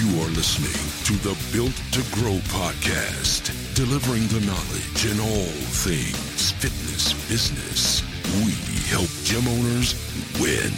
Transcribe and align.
You 0.00 0.22
are 0.22 0.30
listening 0.30 0.80
to 1.04 1.12
the 1.28 1.36
Built 1.52 1.76
to 1.92 2.00
Grow 2.14 2.38
podcast, 2.48 3.52
delivering 3.74 4.26
the 4.28 4.40
knowledge 4.46 5.04
in 5.04 5.20
all 5.20 5.52
things 5.76 6.52
fitness 6.52 7.12
business. 7.28 8.00
We 8.42 8.52
help 8.88 9.10
gym 9.24 9.46
owners 9.46 9.92
win. 10.40 10.72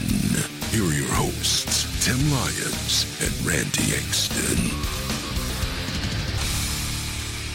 Here 0.73 0.83
are 0.83 0.93
your 0.93 1.15
hosts, 1.15 2.05
Tim 2.05 2.19
Lyons 2.33 3.07
and 3.23 3.47
Randy 3.47 3.95
Engston. 3.95 4.59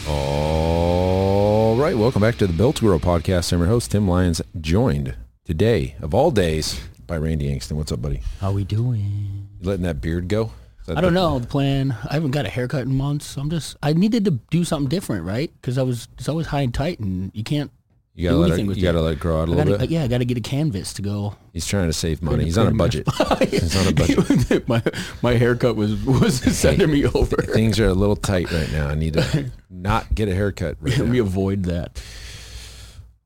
All 0.08 1.76
right, 1.76 1.98
welcome 1.98 2.22
back 2.22 2.36
to 2.36 2.46
the 2.46 2.54
Built 2.54 2.76
to 2.76 2.86
Grow 2.86 2.98
podcast. 2.98 3.52
I'm 3.52 3.58
your 3.58 3.68
host, 3.68 3.90
Tim 3.90 4.08
Lyons, 4.08 4.40
joined 4.58 5.16
today, 5.44 5.96
of 6.00 6.14
all 6.14 6.30
days, 6.30 6.80
by 7.06 7.18
Randy 7.18 7.54
Engston. 7.54 7.72
What's 7.72 7.92
up, 7.92 8.00
buddy? 8.00 8.22
How 8.40 8.52
we 8.52 8.64
doing? 8.64 9.48
You 9.60 9.68
letting 9.68 9.84
that 9.84 10.00
beard 10.00 10.28
go? 10.28 10.52
That 10.88 10.98
I 10.98 11.00
don't 11.00 11.14
know 11.14 11.38
the 11.38 11.46
plan. 11.46 11.94
I 12.10 12.14
haven't 12.14 12.32
got 12.32 12.44
a 12.46 12.48
haircut 12.48 12.82
in 12.82 12.96
months. 12.96 13.36
I'm 13.36 13.48
just. 13.50 13.76
I 13.82 13.92
needed 13.92 14.24
to 14.24 14.32
do 14.50 14.64
something 14.64 14.88
different, 14.88 15.24
right? 15.24 15.52
Because 15.60 15.78
I 15.78 15.82
was 15.82 16.08
it's 16.18 16.28
always 16.28 16.48
high 16.48 16.62
and 16.62 16.74
tight, 16.74 16.98
and 16.98 17.30
you 17.34 17.44
can't. 17.44 17.70
You 18.14 18.30
gotta 18.30 18.36
do 18.36 18.40
let 18.40 18.46
anything 18.48 18.64
it. 18.64 18.68
with 18.68 18.76
You 18.78 18.82
gotta 18.82 19.00
let 19.00 19.12
it 19.12 19.20
grow 19.20 19.42
out 19.42 19.48
a 19.48 19.52
I 19.52 19.54
little 19.54 19.64
gotta, 19.74 19.78
bit. 19.78 19.90
yeah, 19.90 20.02
I 20.02 20.08
got 20.08 20.18
to 20.18 20.24
get 20.24 20.36
a 20.36 20.40
canvas 20.40 20.92
to 20.94 21.02
go. 21.02 21.36
He's 21.52 21.68
trying 21.68 21.86
to 21.86 21.92
save 21.92 22.20
money. 22.20 22.42
He's 22.46 22.58
on 22.58 22.66
a 22.66 22.74
budget. 22.74 23.06
He's 23.48 23.76
on 23.76 23.86
a 23.86 23.92
budget. 23.92 24.68
my 24.68 24.82
my 25.22 25.34
haircut 25.34 25.76
was 25.76 25.94
was 26.04 26.40
sending 26.58 26.90
me 26.90 27.06
over. 27.06 27.36
Things 27.36 27.78
are 27.78 27.86
a 27.86 27.94
little 27.94 28.16
tight 28.16 28.50
right 28.50 28.72
now. 28.72 28.88
I 28.88 28.96
need 28.96 29.12
to 29.12 29.52
not 29.70 30.12
get 30.14 30.28
a 30.28 30.34
haircut. 30.34 30.78
Right 30.80 30.98
Let 30.98 31.06
me 31.08 31.18
now. 31.18 31.24
avoid 31.26 31.62
that. 31.64 32.02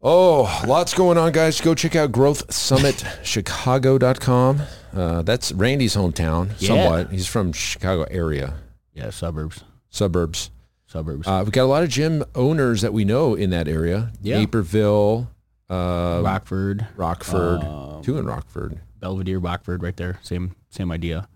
Oh, 0.03 0.63
lots 0.67 0.93
going 0.95 1.17
on, 1.17 1.31
guys. 1.33 1.59
Go 1.61 1.75
check 1.77 1.95
out 1.97 2.11
growthsummitchicago.com. 2.13 4.63
Uh, 4.95 5.23
that's 5.23 5.53
Randy's 5.53 5.95
hometown, 5.97 6.51
Yeah. 6.59 6.69
somewhat. 6.69 7.11
He's 7.11 7.27
from 7.27 7.53
Chicago 7.53 8.05
area, 8.11 8.55
Yeah, 8.95 9.11
suburbs, 9.11 9.65
suburbs. 9.89 10.51
suburbs. 10.87 11.27
Uh, 11.27 11.43
we've 11.45 11.53
got 11.53 11.65
a 11.65 11.67
lot 11.67 11.83
of 11.83 11.89
gym 11.89 12.25
owners 12.35 12.83
that 12.83 12.93
we 12.93 13.05
know 13.05 13.35
in 13.35 13.51
that 13.51 13.69
area. 13.69 14.13
Yeah. 14.20 14.39
Naperville, 14.39 15.29
uh, 15.70 16.20
Rockford, 16.23 16.87
Rockford, 16.97 17.63
um, 17.65 18.03
two 18.03 18.19
in 18.19 18.27
Rockford. 18.27 18.81
Belvidere, 19.01 19.39
Rockford, 19.43 19.83
right 19.83 19.97
there. 19.97 20.19
Same 20.23 20.55
same 20.70 20.91
idea. 20.93 21.27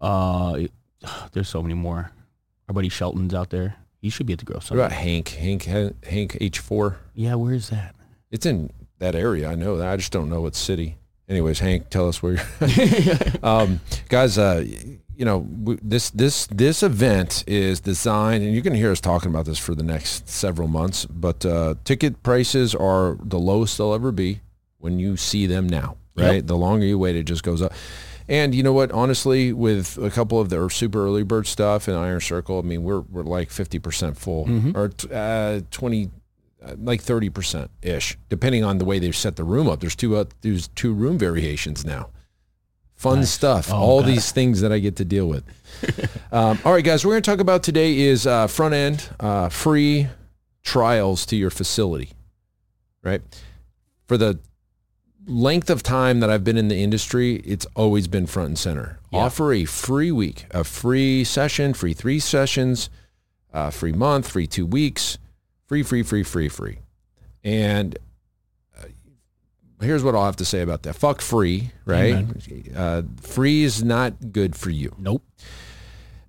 Uh, 0.00 0.60
there's 1.32 1.48
so 1.48 1.62
many 1.62 1.74
more. 1.74 2.10
Our 2.68 2.74
buddy 2.74 2.88
Shelton's 2.88 3.34
out 3.34 3.50
there. 3.50 3.76
He 4.00 4.08
should 4.10 4.26
be 4.26 4.32
at 4.32 4.38
the 4.40 4.44
grow 4.44 4.56
What 4.56 4.70
about 4.72 4.92
Hank? 4.92 5.28
Hank, 5.28 5.64
Hank 5.64 5.96
H4. 6.40 6.96
Yeah, 7.14 7.34
where 7.36 7.52
is 7.54 7.68
that? 7.70 7.94
It's 8.32 8.46
in 8.46 8.70
that 8.98 9.14
area. 9.14 9.48
I 9.48 9.54
know 9.54 9.76
that. 9.76 9.88
I 9.88 9.96
just 9.96 10.10
don't 10.10 10.28
know 10.28 10.40
what 10.40 10.56
city. 10.56 10.96
Anyways, 11.28 11.60
Hank, 11.60 11.88
tell 11.88 12.08
us 12.08 12.22
where 12.22 12.34
you're. 12.34 13.16
um, 13.42 13.80
guys, 14.08 14.38
uh, 14.38 14.64
you 15.16 15.24
know 15.24 15.46
this 15.82 16.10
this 16.10 16.46
this 16.48 16.82
event 16.82 17.44
is 17.46 17.80
designed, 17.80 18.42
and 18.42 18.52
you're 18.52 18.62
going 18.62 18.72
to 18.74 18.78
hear 18.78 18.90
us 18.90 19.00
talking 19.00 19.30
about 19.30 19.44
this 19.46 19.58
for 19.58 19.74
the 19.74 19.82
next 19.84 20.28
several 20.28 20.68
months. 20.68 21.06
But 21.06 21.44
uh, 21.46 21.74
ticket 21.84 22.22
prices 22.22 22.74
are 22.74 23.16
the 23.22 23.38
lowest 23.38 23.78
they'll 23.78 23.94
ever 23.94 24.10
be 24.12 24.40
when 24.78 24.98
you 24.98 25.16
see 25.16 25.46
them 25.46 25.68
now. 25.68 25.96
Right, 26.14 26.34
Yep. 26.36 26.46
the 26.46 26.56
longer 26.58 26.84
you 26.84 26.98
wait, 26.98 27.16
it 27.16 27.22
just 27.22 27.42
goes 27.42 27.62
up. 27.62 27.72
And 28.28 28.54
you 28.54 28.62
know 28.62 28.72
what? 28.74 28.92
Honestly, 28.92 29.52
with 29.52 29.96
a 29.98 30.10
couple 30.10 30.38
of 30.40 30.48
their 30.50 30.68
super 30.70 31.04
early 31.04 31.22
bird 31.22 31.46
stuff 31.46 31.88
and 31.88 31.96
Iron 31.96 32.20
Circle, 32.20 32.58
I 32.58 32.62
mean, 32.62 32.82
we're 32.82 33.00
we're 33.00 33.22
like 33.22 33.50
fifty 33.50 33.78
percent 33.78 34.16
full, 34.18 34.46
or 34.76 34.88
t- 34.88 35.08
uh, 35.12 35.60
twenty 35.70 36.06
uh, 36.06 36.08
like 36.78 37.00
thirty 37.00 37.28
percent 37.30 37.70
ish, 37.82 38.16
depending 38.28 38.64
on 38.64 38.78
the 38.78 38.84
way 38.84 38.98
they've 38.98 39.16
set 39.16 39.36
the 39.36 39.44
room 39.44 39.68
up. 39.68 39.80
There's 39.80 39.96
two 39.96 40.16
uh, 40.16 40.24
there's 40.42 40.68
two 40.68 40.92
room 40.92 41.18
variations 41.18 41.84
now. 41.84 42.10
Fun 42.94 43.20
Nice. 43.20 43.30
stuff. 43.30 43.72
Oh, 43.72 43.76
all 43.76 44.00
God. 44.00 44.08
these 44.10 44.30
things 44.30 44.60
that 44.60 44.70
I 44.72 44.78
get 44.78 44.96
to 44.96 45.04
deal 45.04 45.26
with. 45.26 45.42
um, 46.32 46.58
all 46.64 46.72
right, 46.72 46.84
guys, 46.84 47.04
we're 47.04 47.12
going 47.14 47.22
to 47.22 47.30
talk 47.30 47.40
about 47.40 47.64
today 47.64 47.98
is 47.98 48.26
uh, 48.28 48.46
front 48.46 48.74
end 48.74 49.08
uh, 49.18 49.48
free 49.48 50.06
trials 50.62 51.26
to 51.26 51.36
your 51.36 51.50
facility, 51.50 52.10
right? 53.02 53.20
For 54.06 54.16
the 54.16 54.38
length 55.26 55.68
of 55.70 55.82
time 55.82 56.20
that 56.20 56.30
I've 56.30 56.44
been 56.44 56.56
in 56.56 56.68
the 56.68 56.76
industry, 56.76 57.36
it's 57.44 57.66
always 57.74 58.06
been 58.06 58.26
front 58.26 58.48
and 58.50 58.58
center. 58.58 58.98
Yeah. 59.10 59.20
Offer 59.20 59.52
a 59.52 59.64
free 59.64 60.12
week, 60.12 60.46
a 60.52 60.62
free 60.62 61.24
session, 61.24 61.74
free 61.74 61.94
three 61.94 62.20
sessions, 62.20 62.88
uh, 63.52 63.70
free 63.70 63.92
month, 63.92 64.28
free 64.28 64.46
two 64.46 64.66
weeks, 64.66 65.18
free, 65.66 65.82
free, 65.82 66.02
free, 66.02 66.22
free, 66.22 66.48
free. 66.48 66.78
And 67.44 67.98
uh, 68.78 68.84
here's 69.80 70.04
what 70.04 70.14
I'll 70.14 70.24
have 70.24 70.36
to 70.36 70.44
say 70.44 70.60
about 70.60 70.82
that. 70.82 70.94
Fuck 70.94 71.20
free, 71.20 71.70
right? 71.84 72.26
Uh, 72.74 73.02
free 73.20 73.62
is 73.62 73.82
not 73.82 74.32
good 74.32 74.54
for 74.54 74.70
you. 74.70 74.94
Nope. 74.98 75.22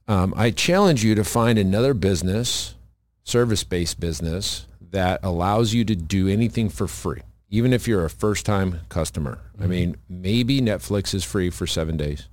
Um, 0.07 0.33
I 0.35 0.51
challenge 0.51 1.03
you 1.03 1.15
to 1.15 1.23
find 1.23 1.57
another 1.57 1.93
business, 1.93 2.75
service-based 3.23 3.99
business 3.99 4.67
that 4.91 5.19
allows 5.23 5.73
you 5.73 5.85
to 5.85 5.95
do 5.95 6.27
anything 6.27 6.69
for 6.69 6.87
free, 6.87 7.21
even 7.49 7.73
if 7.73 7.87
you're 7.87 8.05
a 8.05 8.09
first-time 8.09 8.81
customer. 8.89 9.39
I 9.61 9.67
mean, 9.67 9.95
maybe 10.09 10.59
Netflix 10.59 11.13
is 11.13 11.23
free 11.23 11.49
for 11.49 11.65
seven 11.65 11.95
days. 11.95 12.27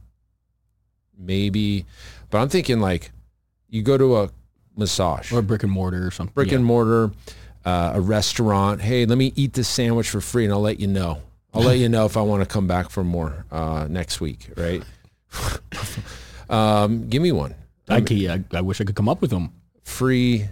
Maybe, 1.17 1.85
but 2.31 2.39
I'm 2.39 2.49
thinking 2.49 2.81
like 2.81 3.13
you 3.69 3.83
go 3.83 3.97
to 3.99 4.17
a 4.17 4.31
massage, 4.81 5.31
Or 5.33 5.41
brick 5.43 5.63
and 5.63 5.71
mortar 5.73 6.05
or 6.07 6.11
something. 6.11 6.33
brick 6.35 6.49
Yeah. 6.49 6.57
and 6.57 6.65
mortar, 6.65 7.13
uh, 7.65 7.93
a 7.95 8.01
restaurant. 8.01 8.81
Hey, 8.81 9.07
let 9.07 9.17
me 9.19 9.33
eat 9.37 9.53
this 9.53 9.69
sandwich 9.69 10.11
for 10.11 10.21
free, 10.21 10.45
and 10.45 10.53
I'll 10.53 10.61
let 10.61 10.81
you 10.81 10.87
know. 10.89 11.19
I'll 11.55 11.63
let 11.63 11.79
you 11.79 11.89
know 11.89 12.05
if 12.07 12.17
I 12.17 12.23
want 12.23 12.43
to 12.43 12.47
come 12.47 12.67
back 12.67 12.91
for 12.91 13.03
more 13.05 13.45
uh, 13.51 13.87
next 13.89 14.21
week, 14.21 14.49
right? 14.57 14.83
um, 16.51 17.09
give 17.09 17.23
me 17.23 17.33
one 17.33 17.55
I, 17.89 18.01
can, 18.01 18.45
I, 18.53 18.57
I 18.59 18.61
wish 18.61 18.81
I 18.81 18.85
could 18.85 18.95
come 18.97 19.09
up 19.09 19.21
with 19.21 19.31
them. 19.31 19.53
free 19.83 20.47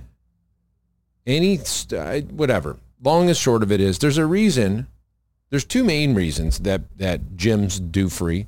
any 1.26 1.56
st- 1.58 2.32
whatever 2.32 2.76
long 3.02 3.28
and 3.28 3.36
short 3.36 3.62
of 3.62 3.70
it 3.70 3.80
is 3.80 3.98
there's 3.98 4.18
a 4.18 4.26
reason 4.26 4.86
there's 5.50 5.64
two 5.64 5.84
main 5.84 6.14
reasons 6.14 6.60
that 6.60 6.82
that 6.98 7.20
gyms 7.36 7.80
do 7.92 8.08
free 8.08 8.46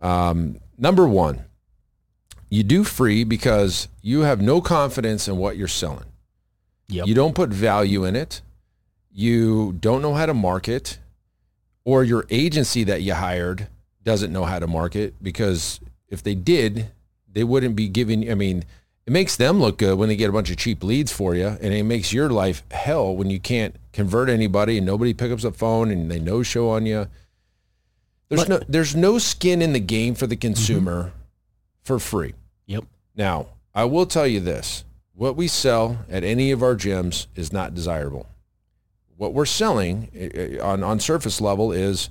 um, 0.00 0.58
number 0.78 1.06
one 1.06 1.44
you 2.48 2.62
do 2.62 2.84
free 2.84 3.24
because 3.24 3.88
you 4.02 4.20
have 4.20 4.40
no 4.40 4.60
confidence 4.60 5.28
in 5.28 5.36
what 5.36 5.56
you're 5.56 5.68
selling. 5.68 6.06
Yep. 6.88 7.08
you 7.08 7.14
don't 7.14 7.34
put 7.34 7.50
value 7.50 8.04
in 8.04 8.14
it. 8.14 8.42
You 9.10 9.72
don't 9.80 10.02
know 10.02 10.14
how 10.14 10.26
to 10.26 10.34
market 10.34 10.98
or 11.84 12.04
your 12.04 12.26
agency 12.30 12.84
that 12.84 13.02
you 13.02 13.14
hired 13.14 13.68
doesn't 14.04 14.32
know 14.32 14.44
how 14.44 14.58
to 14.60 14.66
market 14.68 15.14
because 15.20 15.80
if 16.08 16.22
they 16.22 16.34
did 16.34 16.90
they 17.32 17.42
wouldn't 17.42 17.74
be 17.74 17.88
giving 17.88 18.30
i 18.30 18.34
mean 18.34 18.64
it 19.06 19.12
makes 19.12 19.36
them 19.36 19.58
look 19.60 19.78
good 19.78 19.98
when 19.98 20.08
they 20.08 20.16
get 20.16 20.28
a 20.28 20.32
bunch 20.32 20.50
of 20.50 20.56
cheap 20.56 20.82
leads 20.84 21.12
for 21.12 21.34
you 21.34 21.46
and 21.46 21.72
it 21.72 21.84
makes 21.84 22.12
your 22.12 22.28
life 22.28 22.62
hell 22.70 23.14
when 23.16 23.30
you 23.30 23.38
can't 23.40 23.74
convert 23.92 24.28
anybody 24.28 24.76
and 24.76 24.86
nobody 24.86 25.14
picks 25.14 25.44
up 25.44 25.52
the 25.52 25.58
phone 25.58 25.90
and 25.90 26.10
they 26.10 26.18
no 26.18 26.42
show 26.42 26.68
on 26.70 26.84
you. 26.86 27.08
There's 28.28 28.44
But- 28.44 28.48
no 28.48 28.60
there's 28.68 28.96
no 28.96 29.18
skin 29.18 29.62
in 29.62 29.72
the 29.72 29.80
game 29.80 30.14
for 30.14 30.26
the 30.26 30.34
mm-hmm. 30.34 30.54
consumer 30.54 31.12
for 31.86 31.98
free 31.98 32.34
Yep. 32.66 32.84
now, 33.14 33.46
I 33.74 33.84
will 33.84 34.06
tell 34.06 34.26
you 34.26 34.40
this. 34.40 34.84
What 35.14 35.36
we 35.36 35.48
sell 35.48 36.04
at 36.10 36.24
any 36.24 36.50
of 36.50 36.62
our 36.62 36.74
gyms 36.74 37.26
is 37.34 37.52
not 37.52 37.74
desirable. 37.74 38.26
What 39.16 39.32
we're 39.32 39.46
selling 39.46 40.10
on, 40.62 40.82
on 40.82 41.00
surface 41.00 41.40
level 41.40 41.72
is 41.72 42.10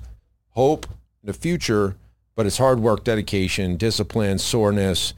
hope, 0.50 0.86
the 1.22 1.32
future, 1.32 1.96
but 2.34 2.46
it's 2.46 2.58
hard 2.58 2.80
work, 2.80 3.04
dedication, 3.04 3.76
discipline, 3.76 4.38
soreness, 4.38 5.14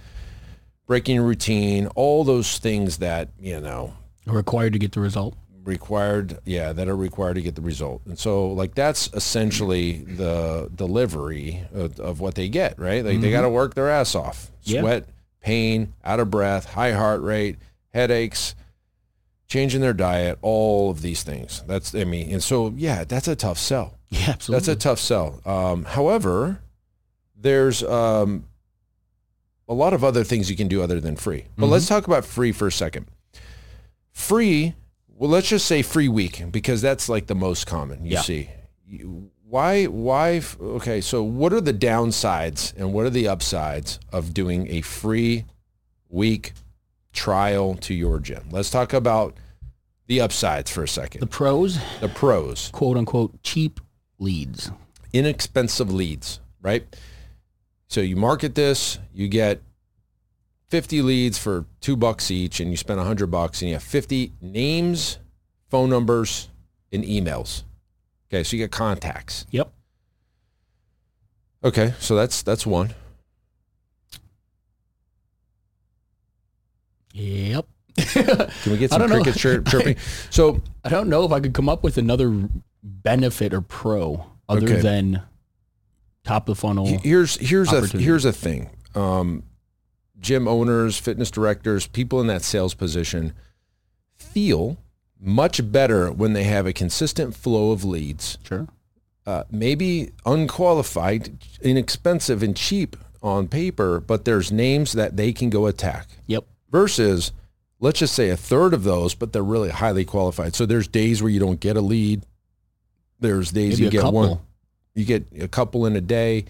breaking 0.86 1.20
routine, 1.20 1.86
all 1.94 2.24
those 2.24 2.58
things 2.58 2.98
that, 2.98 3.28
you 3.40 3.60
know, 3.60 3.94
are 4.26 4.34
Required 4.34 4.74
to 4.74 4.78
get 4.78 4.92
the 4.92 5.00
result. 5.00 5.34
Required 5.68 6.38
yeah 6.44 6.72
that 6.72 6.88
are 6.88 6.96
required 6.96 7.34
to 7.34 7.42
get 7.42 7.54
the 7.54 7.60
result 7.62 8.00
and 8.06 8.18
so 8.18 8.48
like 8.50 8.74
that's 8.74 9.08
essentially 9.12 9.98
the 9.98 10.68
delivery 10.74 11.62
of, 11.72 12.00
of 12.00 12.18
what 12.20 12.34
they 12.34 12.48
get 12.48 12.76
right 12.78 13.04
like 13.04 13.20
they 13.20 13.30
got 13.30 13.42
to 13.42 13.48
work 13.50 13.74
their 13.74 13.88
ass 13.88 14.14
off 14.16 14.50
Yeah. 14.64 14.80
sweat 14.80 15.08
pain 15.40 15.92
out 16.02 16.18
of 16.20 16.30
breath 16.30 16.64
high 16.72 16.92
heart 16.92 17.20
rate 17.20 17.56
headaches 17.94 18.54
changing 19.46 19.80
their 19.80 19.92
diet 19.92 20.38
all 20.42 20.90
of 20.90 21.02
these 21.02 21.22
things 21.22 21.62
that's 21.66 21.94
i 21.94 22.04
mean 22.04 22.32
and 22.32 22.42
so 22.42 22.72
yeah 22.76 23.04
that's 23.04 23.28
a 23.28 23.36
tough 23.36 23.58
sell 23.58 23.94
Yeah, 24.10 24.30
absolutely. 24.30 24.64
that's 24.66 24.68
a 24.68 24.88
tough 24.88 24.98
sell. 25.00 25.40
Um, 25.44 25.84
however, 25.84 26.60
there's 27.36 27.82
um, 27.82 28.44
a 29.68 29.74
lot 29.74 29.92
of 29.92 30.02
other 30.02 30.24
things 30.24 30.48
you 30.48 30.56
can 30.56 30.66
do 30.66 30.82
other 30.82 30.98
than 30.98 31.14
free. 31.14 31.44
But 31.58 31.66
let's 31.66 31.86
talk 31.86 32.06
about 32.06 32.24
free 32.24 32.52
for 32.52 32.66
a 32.66 32.72
second. 32.72 33.04
Free 34.12 34.74
well, 35.18 35.30
let's 35.30 35.48
just 35.48 35.66
say 35.66 35.82
free 35.82 36.08
week 36.08 36.42
because 36.50 36.80
that's 36.80 37.08
like 37.08 37.26
the 37.26 37.34
most 37.34 37.66
common 37.66 38.04
you 38.04 38.12
Yeah. 38.12 38.22
see. 38.22 38.50
Why, 39.48 39.84
why, 39.86 40.42
okay, 40.60 41.00
so 41.00 41.22
what 41.22 41.52
are 41.54 41.60
the 41.60 41.72
downsides 41.72 42.74
and 42.76 42.92
what 42.92 43.06
are 43.06 43.10
the 43.10 43.28
upsides 43.28 43.98
of 44.12 44.34
doing 44.34 44.68
a 44.70 44.82
free 44.82 45.44
week 46.10 46.52
trial 47.12 47.74
to 47.76 47.94
your 47.94 48.18
gym? 48.20 48.48
Let's 48.50 48.68
talk 48.70 48.92
about 48.92 49.34
the 50.06 50.20
upsides 50.20 50.70
for 50.70 50.82
a 50.82 50.88
second. 50.88 51.20
The 51.20 51.26
pros, 51.26 51.78
The 52.00 52.08
pros, 52.08 52.68
quote 52.72 52.96
unquote, 52.98 53.42
cheap 53.42 53.80
leads. 54.18 54.70
inexpensive 55.14 55.90
leads, 55.92 56.40
right? 56.60 56.84
So 57.88 58.02
you 58.02 58.16
market 58.16 58.54
this, 58.54 58.98
you 59.14 59.28
get 59.28 59.62
50 60.68 61.02
leads 61.02 61.38
for 61.38 61.64
two 61.80 61.96
bucks 61.96 62.30
each 62.30 62.60
and 62.60 62.70
you 62.70 62.76
spend 62.76 62.98
100 62.98 63.26
bucks 63.28 63.62
and 63.62 63.68
you 63.70 63.74
have 63.74 63.82
50 63.82 64.32
names, 64.40 65.18
phone 65.68 65.88
numbers, 65.90 66.48
and 66.92 67.04
emails. 67.04 67.62
Okay, 68.30 68.42
so 68.44 68.56
you 68.56 68.62
get 68.62 68.70
contacts. 68.70 69.46
Yep. 69.50 69.72
Okay, 71.64 71.94
so 71.98 72.14
that's 72.14 72.42
that's 72.42 72.66
one. 72.66 72.94
Yep. 77.14 77.66
Can 77.96 78.50
we 78.72 78.76
get 78.78 78.90
some 78.90 79.08
cricket 79.08 79.34
chir- 79.34 79.66
chirping? 79.70 79.96
So 80.30 80.60
I 80.84 80.88
don't 80.88 81.08
know 81.08 81.24
if 81.24 81.32
I 81.32 81.40
could 81.40 81.54
come 81.54 81.68
up 81.68 81.82
with 81.82 81.98
another 81.98 82.48
benefit 82.82 83.52
or 83.52 83.60
pro 83.60 84.24
other 84.48 84.66
Okay. 84.66 84.80
than 84.80 85.22
top 86.24 86.48
of 86.48 86.56
the 86.56 86.60
funnel. 86.60 86.86
here's 87.02 87.36
here's 87.36 87.72
a 87.72 87.86
here's 87.86 88.24
a 88.24 88.32
thing. 88.32 88.70
Um, 88.94 89.42
gym 90.20 90.48
owners, 90.48 90.98
fitness 90.98 91.30
directors, 91.30 91.86
people 91.86 92.20
in 92.20 92.26
that 92.26 92.42
sales 92.42 92.74
position 92.74 93.32
feel 94.14 94.76
much 95.20 95.70
better 95.72 96.10
when 96.12 96.32
they 96.32 96.44
have 96.44 96.66
a 96.66 96.72
consistent 96.72 97.34
flow 97.34 97.70
of 97.72 97.84
leads 97.84 98.38
Sure. 98.44 98.66
uh, 99.26 99.44
maybe 99.50 100.10
unqualified, 100.26 101.38
inexpensive, 101.60 102.42
and 102.42 102.56
cheap 102.56 102.96
on 103.22 103.48
paper, 103.48 104.00
but 104.00 104.24
there's 104.24 104.52
names 104.52 104.92
that 104.92 105.16
they 105.16 105.32
can 105.32 105.50
go 105.50 105.66
attack. 105.66 106.06
Yep. 106.28 106.44
Versus, 106.70 107.32
let's 107.80 107.98
just 107.98 108.14
say 108.14 108.30
a 108.30 108.36
third 108.36 108.72
of 108.74 108.84
those, 108.84 109.14
but 109.14 109.32
they're 109.32 109.42
really 109.42 109.70
highly 109.70 110.04
qualified. 110.04 110.54
So 110.54 110.66
there's 110.66 110.86
days 110.86 111.20
where 111.22 111.30
you 111.30 111.40
don't 111.40 111.58
get 111.58 111.76
a 111.76 111.80
lead. 111.80 112.24
There's 113.20 113.50
days 113.50 113.74
Maybe 113.80 113.84
you 113.84 113.90
get 113.90 114.02
couple. 114.02 114.20
one. 114.20 114.38
You 114.94 115.04
get 115.04 115.26
a 115.40 115.48
couple 115.48 115.86
in 115.86 115.96
a 115.96 116.00
day, 116.00 116.44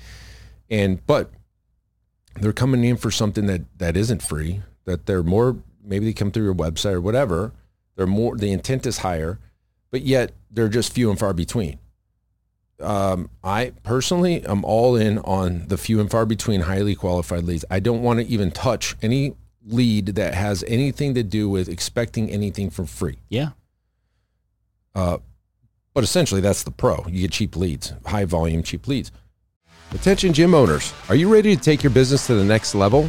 and 0.70 1.04
but 1.06 1.30
they're 2.40 2.52
coming 2.52 2.84
in 2.84 2.96
for 2.96 3.10
something 3.10 3.46
that 3.46 3.62
that 3.78 3.96
isn't 3.96 4.22
free. 4.22 4.62
That 4.84 5.06
they're 5.06 5.22
more 5.22 5.56
maybe 5.84 6.06
they 6.06 6.12
come 6.12 6.30
through 6.30 6.44
your 6.44 6.54
website 6.54 6.94
or 6.94 7.00
whatever. 7.00 7.52
They're 7.96 8.06
more 8.06 8.36
the 8.36 8.52
intent 8.52 8.86
is 8.86 8.98
higher, 8.98 9.38
but 9.90 10.02
yet 10.02 10.32
they're 10.50 10.68
just 10.68 10.92
few 10.92 11.10
and 11.10 11.18
far 11.18 11.32
between. 11.32 11.78
Um, 12.80 13.28
I 13.42 13.72
personally 13.82 14.44
am 14.46 14.64
all 14.64 14.94
in 14.94 15.18
on 15.18 15.66
the 15.66 15.76
few 15.76 16.00
and 16.00 16.10
far 16.10 16.24
between 16.24 16.62
highly 16.62 16.94
qualified 16.94 17.44
leads. 17.44 17.64
I 17.70 17.80
don't 17.80 18.02
want 18.02 18.20
to 18.20 18.26
even 18.26 18.52
touch 18.52 18.94
any 19.02 19.34
lead 19.66 20.06
that 20.06 20.34
has 20.34 20.64
anything 20.68 21.14
to 21.14 21.22
do 21.22 21.48
with 21.48 21.68
expecting 21.68 22.30
anything 22.30 22.70
for 22.70 22.86
free. 22.86 23.18
Yeah. 23.28 23.50
Uh, 24.94 25.18
but 25.92 26.04
essentially, 26.04 26.40
that's 26.40 26.62
the 26.62 26.70
pro. 26.70 27.04
You 27.08 27.22
get 27.22 27.32
cheap 27.32 27.56
leads, 27.56 27.92
high 28.06 28.24
volume, 28.24 28.62
cheap 28.62 28.86
leads. 28.86 29.10
Attention 29.92 30.34
gym 30.34 30.54
owners, 30.54 30.92
are 31.08 31.14
you 31.14 31.32
ready 31.32 31.56
to 31.56 31.62
take 31.62 31.82
your 31.82 31.90
business 31.90 32.26
to 32.26 32.34
the 32.34 32.44
next 32.44 32.74
level? 32.74 33.08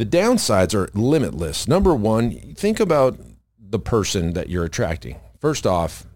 The 0.00 0.06
downsides 0.06 0.74
are 0.74 0.88
limitless. 0.94 1.68
Number 1.68 1.94
one, 1.94 2.54
think 2.54 2.80
about 2.80 3.18
the 3.58 3.78
person 3.78 4.32
that 4.32 4.48
you're 4.48 4.64
attracting. 4.64 5.20
First 5.38 5.66
off, 5.66 6.06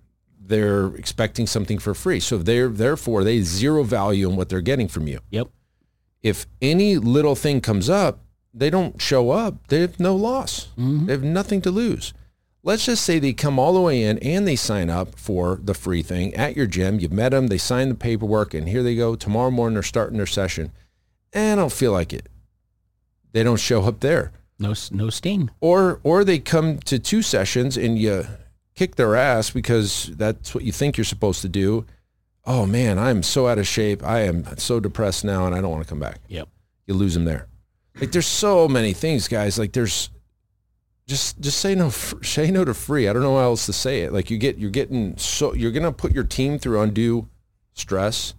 they're 0.40 0.86
expecting 0.96 1.46
something 1.46 1.78
for 1.78 1.92
free. 1.92 2.18
So 2.18 2.38
they're 2.38 2.68
therefore 2.68 3.24
they 3.24 3.42
zero 3.42 3.82
value 3.82 4.30
in 4.30 4.36
what 4.36 4.48
they're 4.48 4.62
getting 4.62 4.88
from 4.88 5.06
you. 5.06 5.20
Yep. 5.28 5.48
If 6.22 6.46
any 6.62 6.96
little 6.96 7.34
thing 7.34 7.60
comes 7.60 7.90
up, 7.90 8.20
they 8.54 8.70
don't 8.70 9.02
show 9.02 9.32
up. 9.32 9.66
They 9.66 9.82
have 9.82 10.00
no 10.00 10.16
loss. 10.16 10.68
Mm-hmm. 10.78 11.04
They 11.04 11.12
have 11.12 11.22
nothing 11.22 11.60
to 11.60 11.70
lose. 11.70 12.14
Let's 12.62 12.86
just 12.86 13.04
say 13.04 13.18
they 13.18 13.34
come 13.34 13.58
all 13.58 13.74
the 13.74 13.82
way 13.82 14.02
in 14.02 14.16
and 14.20 14.48
they 14.48 14.56
sign 14.56 14.88
up 14.88 15.18
for 15.18 15.60
the 15.62 15.74
free 15.74 16.02
thing 16.02 16.34
at 16.36 16.56
your 16.56 16.66
gym. 16.66 17.00
You've 17.00 17.12
met 17.12 17.32
them, 17.32 17.48
they 17.48 17.58
sign 17.58 17.90
the 17.90 17.94
paperwork, 17.94 18.54
and 18.54 18.66
here 18.66 18.82
they 18.82 18.96
go. 18.96 19.14
Tomorrow 19.14 19.50
morning 19.50 19.74
they're 19.74 19.82
starting 19.82 20.16
their 20.16 20.24
session. 20.24 20.72
And 21.34 21.60
I 21.60 21.62
don't 21.64 21.70
feel 21.70 21.92
like 21.92 22.14
it. 22.14 22.30
They 23.34 23.42
don't 23.42 23.60
show 23.60 23.82
up 23.82 24.00
there 24.00 24.32
No, 24.58 24.72
no 24.90 25.10
sting. 25.10 25.50
or 25.60 26.00
or 26.02 26.24
they 26.24 26.38
come 26.38 26.78
to 26.86 26.98
two 26.98 27.20
sessions 27.20 27.76
and 27.76 27.98
you 27.98 28.26
kick 28.74 28.96
their 28.96 29.14
ass 29.14 29.50
because 29.50 30.10
that's 30.16 30.54
what 30.54 30.64
you 30.64 30.72
think 30.72 30.96
you're 30.96 31.04
supposed 31.04 31.42
to 31.42 31.48
do. 31.48 31.84
Oh 32.46 32.64
man, 32.64 32.98
I'm 32.98 33.22
so 33.22 33.46
out 33.46 33.58
of 33.58 33.66
shape. 33.66 34.02
I 34.02 34.20
am 34.20 34.44
so 34.58 34.78
depressed 34.80 35.24
now, 35.24 35.46
and 35.46 35.54
I 35.54 35.60
don't 35.60 35.70
want 35.70 35.82
to 35.82 35.88
come 35.88 36.00
back. 36.00 36.20
Yep. 36.28 36.48
You 36.86 36.94
lose 36.94 37.14
them 37.14 37.24
there. 37.24 37.46
Like 38.00 38.12
there's 38.12 38.26
so 38.26 38.68
many 38.68 38.92
things, 38.92 39.28
guys. 39.28 39.58
Like 39.58 39.72
there's 39.72 40.10
just 41.06 41.40
just 41.40 41.58
say 41.60 41.74
no, 41.74 41.90
say 41.90 42.50
no 42.50 42.64
to 42.64 42.74
free. 42.74 43.08
I 43.08 43.12
don't 43.12 43.22
know 43.22 43.36
how 43.36 43.44
else 43.44 43.66
to 43.66 43.72
say 43.72 44.02
it. 44.02 44.12
Like 44.12 44.30
you 44.30 44.38
get 44.38 44.58
you're 44.58 44.70
getting 44.70 45.16
so 45.16 45.54
you're 45.54 45.70
gonna 45.72 45.92
put 45.92 46.12
your 46.12 46.24
team 46.24 46.58
through 46.58 46.80
undue 46.80 47.28
stress 47.74 48.34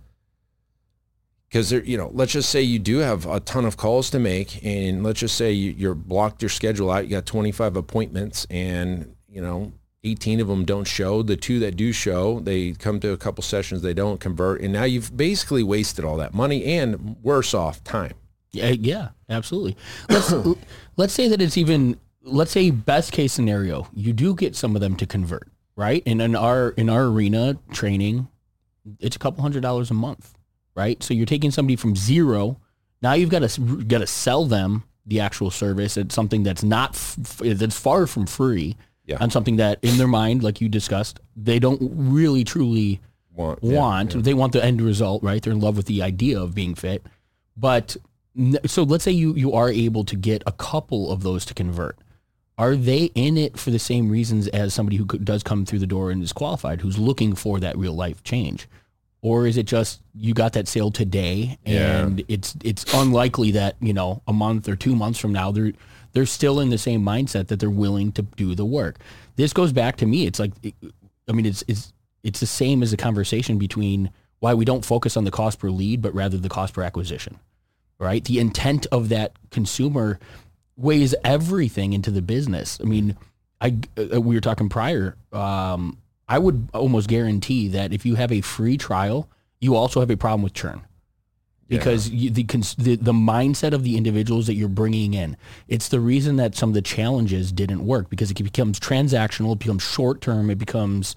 because 1.56 1.72
you 1.72 1.98
know, 1.98 2.12
let's 2.14 2.34
just 2.34 2.50
say 2.50 2.62
you 2.62 2.80
do 2.80 2.98
have 2.98 3.26
a 3.26 3.40
ton 3.40 3.64
of 3.64 3.78
calls 3.78 4.10
to 4.10 4.20
make, 4.20 4.62
and 4.66 5.04
let's 5.04 5.22
just 5.22 5.38
say 5.38 5.54
you, 5.54 5.72
you're 5.72 5.96
blocked 5.96 6.42
your 6.42 6.50
schedule 6.50 6.92
out. 6.92 7.06
You 7.06 7.12
got 7.12 7.26
25 7.26 7.78
appointments, 7.78 8.46
and 8.50 9.16
you 9.30 9.40
know, 9.40 9.72
18 10.04 10.42
of 10.42 10.50
them 10.50 10.66
don't 10.66 10.84
show. 10.84 11.24
The 11.24 11.38
two 11.38 11.60
that 11.60 11.78
do 11.78 11.94
show, 11.94 12.42
they 12.42 12.74
come 12.74 13.00
to 13.00 13.14
a 13.14 13.18
couple 13.18 13.42
sessions, 13.42 13.84
they 13.84 13.94
don't 13.94 14.20
convert, 14.20 14.60
and 14.60 14.74
now 14.74 14.84
you've 14.84 15.16
basically 15.16 15.64
wasted 15.64 16.04
all 16.04 16.18
that 16.18 16.34
money 16.34 16.66
and 16.66 17.16
worse 17.24 17.54
off 17.54 17.82
time. 17.86 18.16
Yeah, 18.52 18.72
yeah, 18.72 19.10
absolutely. 19.30 19.78
Let's 20.10 20.34
let's 20.98 21.14
say 21.14 21.30
that 21.30 21.42
it's 21.42 21.58
even 21.58 21.98
let's 22.22 22.52
say 22.52 22.70
best 22.70 23.14
case 23.14 23.32
scenario, 23.32 23.88
you 23.94 24.12
do 24.12 24.36
get 24.36 24.58
some 24.58 24.76
of 24.76 24.82
them 24.82 24.98
to 24.98 25.06
convert, 25.06 25.48
right? 25.78 26.04
And 26.06 26.22
in 26.22 26.36
our 26.36 26.72
in 26.72 26.90
our 26.90 27.06
arena 27.06 27.58
training, 27.72 28.28
it's 29.00 29.16
a 29.16 29.20
couple 29.20 29.42
hundred 29.42 29.62
dollars 29.62 29.90
a 29.90 29.94
month, 29.94 30.35
right? 30.76 31.02
So 31.02 31.14
you're 31.14 31.26
taking 31.26 31.52
somebody 31.52 31.76
from 31.76 31.96
zero. 31.96 32.60
Now 33.02 33.14
you've 33.14 33.30
got 33.30 33.48
to 33.48 33.84
got 33.84 34.00
to 34.00 34.08
sell 34.08 34.46
them 34.46 34.84
the 35.06 35.20
actual 35.20 35.52
service. 35.52 35.98
It's 35.98 36.16
something 36.16 36.44
that's 36.44 36.64
not 36.64 36.92
f- 36.92 37.38
that's 37.44 37.80
far 37.80 38.08
from 38.08 38.26
free. 38.26 38.76
Yeah. 39.06 39.18
On 39.20 39.30
something 39.30 39.58
that 39.58 39.78
in 39.84 39.98
their 39.98 40.08
mind, 40.08 40.42
like 40.42 40.62
you 40.62 40.68
discussed, 40.70 41.20
they 41.36 41.60
don't 41.60 41.80
really 41.94 42.44
truly 42.44 43.02
Want, 43.36 43.62
want. 43.62 44.16
yeah. 44.16 44.22
They 44.22 44.34
want 44.34 44.54
the 44.54 44.64
end 44.64 44.82
result, 44.82 45.22
right? 45.22 45.42
They're 45.44 45.54
in 45.54 45.60
love 45.60 45.76
with 45.78 45.86
the 45.88 46.02
idea 46.02 46.40
of 46.40 46.56
being 46.56 46.74
fit. 46.74 47.06
But 47.58 47.98
so 48.66 48.84
let's 48.84 49.04
say 49.04 49.12
you 49.12 49.34
you 49.36 49.54
are 49.54 49.70
able 49.70 50.06
to 50.06 50.16
get 50.16 50.42
a 50.48 50.52
couple 50.54 51.12
of 51.12 51.22
those 51.22 51.46
to 51.46 51.54
convert. 51.54 51.98
Are 52.58 52.76
they 52.78 53.12
in 53.14 53.38
it 53.38 53.60
for 53.60 53.70
the 53.72 53.80
same 53.80 54.10
reasons 54.10 54.48
as 54.48 54.74
somebody 54.74 54.96
who 54.98 55.06
does 55.06 55.44
come 55.44 55.66
through 55.66 55.80
the 55.80 55.88
door 55.88 56.10
and 56.10 56.24
is 56.24 56.32
qualified, 56.34 56.80
who's 56.82 56.98
looking 56.98 57.36
for 57.36 57.60
that 57.60 57.78
real 57.78 57.94
life 57.94 58.24
change? 58.24 58.68
Or 59.22 59.48
is 59.48 59.58
it 59.58 59.66
just 59.66 60.02
you 60.14 60.34
got 60.34 60.54
that 60.54 60.68
sale 60.68 60.92
today 60.92 61.58
Yeah. 61.66 62.04
and 62.04 62.24
it's 62.28 62.56
it's 62.64 62.86
unlikely 62.94 63.52
that, 63.52 63.76
you 63.80 63.94
know, 63.94 64.22
a 64.28 64.34
month 64.34 64.70
or 64.70 64.76
two 64.76 64.96
months 64.96 65.20
from 65.20 65.32
now 65.34 65.52
they're 65.52 65.74
they're 66.14 66.26
still 66.26 66.60
in 66.60 66.70
the 66.70 66.78
same 66.78 67.02
mindset 67.04 67.48
that 67.48 67.60
they're 67.60 67.70
willing 67.70 68.12
to 68.14 68.22
do 68.22 68.56
the 68.56 68.66
work. 68.66 69.00
This 69.36 69.52
goes 69.52 69.74
back 69.74 69.98
to 69.98 70.06
me. 70.06 70.26
It's 70.28 70.40
like 70.40 70.52
I 71.28 71.32
mean 71.32 71.46
it's 71.46 71.64
it's 71.68 71.92
it's 72.24 72.40
the 72.40 72.46
same 72.46 72.84
as 72.84 72.94
a 72.94 72.98
conversation 72.98 73.58
between 73.58 74.12
why 74.40 74.54
we 74.54 74.66
don't 74.66 74.86
focus 74.86 75.18
on 75.18 75.24
the 75.24 75.32
cost 75.32 75.60
per 75.60 75.70
lead, 75.70 76.02
but 76.02 76.14
rather 76.14 76.38
the 76.38 76.50
cost 76.50 76.74
per 76.74 76.84
acquisition, 76.84 77.40
right? 78.00 78.24
The 78.24 78.40
intent 78.40 78.86
of 78.92 79.10
that 79.10 79.34
consumer 79.50 80.20
weighs 80.78 81.16
everything 81.24 81.94
into 81.94 82.12
the 82.12 82.22
business. 82.22 82.78
I 82.82 82.84
mean, 82.86 83.16
I 83.62 83.76
uh, 83.98 84.22
we 84.22 84.36
were 84.36 84.42
talking 84.42 84.70
prior. 84.70 85.16
Um, 85.32 85.98
I 86.28 86.40
would 86.40 86.70
almost 86.74 87.08
guarantee 87.08 87.68
that 87.70 87.94
if 87.94 88.06
you 88.06 88.16
have 88.16 88.32
a 88.32 88.42
free 88.42 88.78
trial, 88.78 89.30
you 89.60 89.76
also 89.76 90.00
have 90.00 90.10
a 90.10 90.18
problem 90.18 90.42
with 90.42 90.54
churn 90.54 90.82
because 91.68 92.10
you, 92.10 92.30
the, 92.30 92.44
the 92.78 92.96
the 92.96 93.14
mindset 93.14 93.74
of 93.74 93.84
the 93.84 93.98
individuals 93.98 94.48
that 94.48 94.54
you're 94.54 94.68
bringing 94.68 95.14
in. 95.14 95.38
It's 95.68 95.88
the 95.90 96.00
reason 96.00 96.36
that 96.38 96.56
some 96.56 96.70
of 96.70 96.76
the 96.76 96.82
challenges 96.82 97.52
didn't 97.52 97.86
work 97.86 98.10
because 98.10 98.32
it 98.32 98.42
becomes 98.42 98.80
transactional, 98.80 99.54
it 99.54 99.60
becomes 99.60 99.84
short 99.84 100.22
term, 100.22 100.50
it 100.50 100.58
becomes 100.58 101.16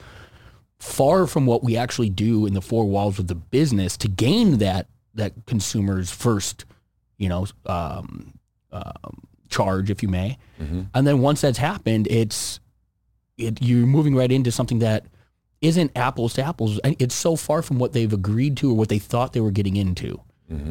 far 0.79 1.27
from 1.27 1.45
what 1.45 1.65
we 1.65 1.77
actually 1.77 2.09
do 2.11 2.47
in 2.47 2.55
the 2.55 2.63
four 2.63 2.85
walls 2.87 3.19
of 3.19 3.27
the 3.27 3.35
business 3.35 3.97
to 3.99 4.09
gain 4.09 4.59
that 4.59 4.87
that 5.15 5.33
consumer's 5.47 6.11
first, 6.11 6.65
you 7.17 7.29
know, 7.29 7.47
um, 7.67 8.35
um, 8.73 9.27
charge, 9.49 9.91
if 9.91 10.03
you 10.03 10.09
may. 10.09 10.39
And 10.95 11.07
then 11.07 11.21
once 11.21 11.41
that's 11.41 11.59
happened, 11.59 12.07
it's 12.09 12.61
it, 13.39 13.63
you're 13.63 13.87
moving 13.87 14.15
right 14.15 14.31
into 14.31 14.51
something 14.53 14.81
that 14.81 15.07
isn't 15.61 15.91
apples 15.97 16.35
to 16.35 16.43
apples. 16.43 16.79
It's 16.85 17.15
so 17.15 17.35
far 17.37 17.63
from 17.63 17.79
what 17.79 17.93
they've 17.93 18.13
agreed 18.13 18.57
to 18.59 18.71
or 18.71 18.75
what 18.77 18.89
they 18.89 18.99
thought 18.99 19.33
they 19.33 19.41
were 19.41 19.51
getting 19.51 19.77
into. 19.77 20.21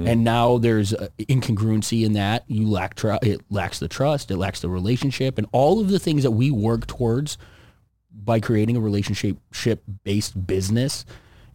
And 0.08 0.24
now 0.24 0.58
there's 0.58 0.92
uh, 0.94 1.10
incongruency 1.20 2.04
in 2.04 2.14
that. 2.14 2.46
You 2.48 2.68
lack 2.68 2.96
tr- 2.96 3.14
it 3.22 3.42
lacks 3.52 3.78
the 3.78 3.88
trust, 3.88 4.32
it 4.32 4.38
lacks 4.38 4.60
the 4.60 4.70
relationship, 4.70 5.38
and 5.38 5.46
all 5.52 5.80
of 5.80 5.90
the 5.90 6.00
things 6.00 6.24
that 6.24 6.32
we 6.32 6.50
work 6.50 6.88
towards 6.88 7.38
by 8.12 8.40
creating 8.40 8.76
a 8.76 8.80
relationship 8.80 9.38
based 10.04 10.48
business 10.48 11.06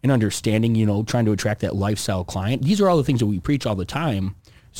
and 0.03 0.11
understanding, 0.11 0.73
you 0.75 0.85
know, 0.85 1.03
trying 1.03 1.25
to 1.25 1.33
attract 1.33 1.59
that 1.61 1.75
lifestyle 1.75 2.23
client. 2.23 2.61
These 2.61 2.79
are 2.79 2.87
all 2.87 2.95
the 2.95 3.03
things 3.03 3.19
that 3.19 3.25
we 3.25 3.41
preach 3.41 3.65
all 3.65 3.75
the 3.75 3.83
time. 3.83 4.35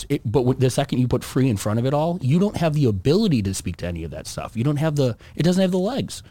It, 0.10 0.22
but 0.26 0.60
the 0.60 0.70
second 0.70 1.00
you 1.00 1.08
put 1.08 1.24
free 1.24 1.50
in 1.50 1.58
front 1.58 1.80
of 1.80 1.86
it 1.86 1.94
all, 1.94 2.18
you 2.22 2.40
don't 2.40 2.58
have 2.58 2.74
the 2.74 2.86
ability 2.86 3.42
to 3.44 3.54
speak 3.54 3.78
to 3.78 3.88
any 3.88 4.04
of 4.04 4.12
that 4.12 4.28
stuff. 4.28 4.58
You 4.58 4.64
don't 4.64 4.78
have 4.78 4.96
the. 4.96 5.18
It 5.36 5.44
doesn't 5.44 5.62
have 5.62 5.72
the 5.72 5.78
legs. 5.78 6.24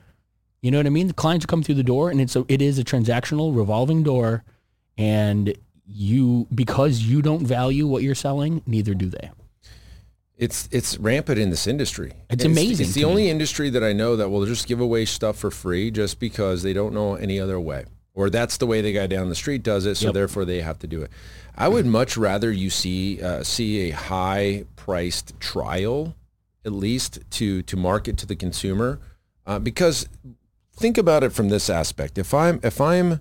You 0.63 0.71
know 0.71 0.79
what 0.79 0.87
I 0.87 0.91
mean? 0.91 1.09
The 1.09 1.15
clients 1.15 1.47
come 1.47 1.63
through 1.63 1.75
the 1.77 1.83
door, 1.83 2.11
and 2.11 2.21
it's 2.21 2.37
a, 2.37 2.45
it 2.49 2.63
is 2.63 2.79
a 2.79 2.85
transactional 2.85 3.57
revolving 3.57 4.03
door, 4.03 4.45
and 4.97 5.55
you 5.87 6.47
because 6.55 7.03
you 7.03 7.23
don't 7.23 7.45
value 7.47 7.87
what 7.87 8.03
you're 8.03 8.15
selling, 8.15 8.63
neither 8.67 8.95
do 8.95 9.09
they. 9.09 9.31
It's 10.37 10.69
it's 10.73 10.99
rampant 10.99 11.39
in 11.39 11.51
this 11.51 11.67
industry. 11.67 12.13
It's 12.31 12.45
amazing 12.45 12.87
It's, 12.87 12.95
the 12.95 13.03
me. 13.03 13.05
only 13.05 13.29
industry 13.31 13.71
that 13.71 13.85
I 13.85 13.93
know 13.93 14.17
that 14.17 14.29
will 14.29 14.45
just 14.47 14.67
give 14.67 14.81
away 14.81 15.05
stuff 15.05 15.39
for 15.39 15.51
free 15.51 15.91
just 15.91 16.19
because 16.19 16.63
they 16.63 16.73
don't 16.73 16.95
know 16.95 17.15
any 17.15 17.39
other 17.39 17.61
way, 17.61 17.85
or 18.15 18.29
that's 18.31 18.57
the 18.59 18.67
way 18.67 18.81
the 18.81 18.93
guy 18.93 19.07
down 19.07 19.29
the 19.29 19.35
street 19.35 19.63
does 19.63 19.87
it, 19.87 19.97
so 19.97 20.07
Yep. 20.07 20.15
therefore 20.15 20.45
they 20.45 20.61
have 20.63 20.79
to 20.81 20.87
do 20.87 21.03
it. 21.03 21.11
I 21.57 21.69
would 21.69 21.87
much 21.87 22.17
rather 22.17 22.51
you 22.53 22.71
see 22.71 23.21
uh, 23.23 23.43
see 23.43 23.89
a 23.89 23.95
high 23.95 24.65
priced 24.77 25.39
trial, 25.41 26.15
at 26.65 26.73
least 26.73 27.19
to 27.33 27.63
to 27.63 27.77
market 27.77 28.17
to 28.19 28.27
the 28.27 28.37
consumer, 28.37 29.01
uh, 29.47 29.59
because 29.59 30.09
think 30.75 30.97
about 30.99 31.23
it 31.23 31.33
from 31.33 31.49
this 31.49 31.69
aspect. 31.71 32.19
If 32.19 32.33
I'm 32.35 32.61
if 32.63 32.81
I'm 32.81 33.21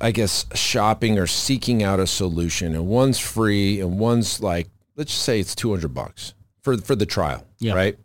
I 0.00 0.10
guess 0.10 0.46
shopping 0.54 1.18
or 1.18 1.26
seeking 1.26 1.82
out 1.82 2.00
a 2.00 2.06
solution 2.06 2.74
and 2.74 2.86
one's 2.86 3.18
free 3.18 3.78
and 3.80 3.98
one's 3.98 4.40
like 4.40 4.68
let's 4.96 5.10
just 5.12 5.22
say 5.24 5.38
it's 5.38 5.54
200 5.54 5.92
bucks 5.92 6.32
for 6.62 6.78
for 6.78 6.94
the 6.96 7.04
trial 7.04 7.44
Yeah. 7.58 7.74
right 7.74 7.98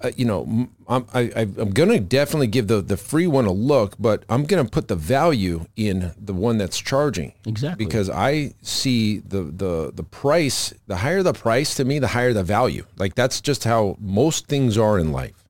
uh, 0.00 0.10
you 0.16 0.24
know 0.24 0.68
I'm, 0.88 1.06
I, 1.14 1.30
I'm 1.36 1.70
going 1.70 1.88
to 1.88 2.00
definitely 2.00 2.48
give 2.48 2.66
the, 2.66 2.80
the 2.82 2.96
free 2.96 3.26
one 3.26 3.46
a 3.46 3.52
look 3.52 3.94
but 3.98 4.24
I'm 4.28 4.44
going 4.44 4.64
to 4.64 4.70
put 4.70 4.88
the 4.88 4.96
value 4.96 5.66
in 5.76 6.12
the 6.18 6.34
one 6.34 6.58
that's 6.58 6.78
charging 6.78 7.32
Exactly. 7.46 7.84
because 7.84 8.10
I 8.10 8.54
see 8.62 9.18
the, 9.20 9.42
the 9.44 9.92
the 9.94 10.02
price 10.02 10.74
the 10.86 10.96
higher 10.96 11.22
the 11.22 11.32
price 11.32 11.74
to 11.76 11.84
me 11.84 11.98
the 12.00 12.08
higher 12.08 12.32
the 12.32 12.42
value 12.44 12.84
like 12.98 13.14
that's 13.14 13.40
just 13.40 13.64
how 13.64 13.96
most 14.00 14.46
things 14.48 14.76
are 14.76 14.98
in 14.98 15.12
life 15.12 15.44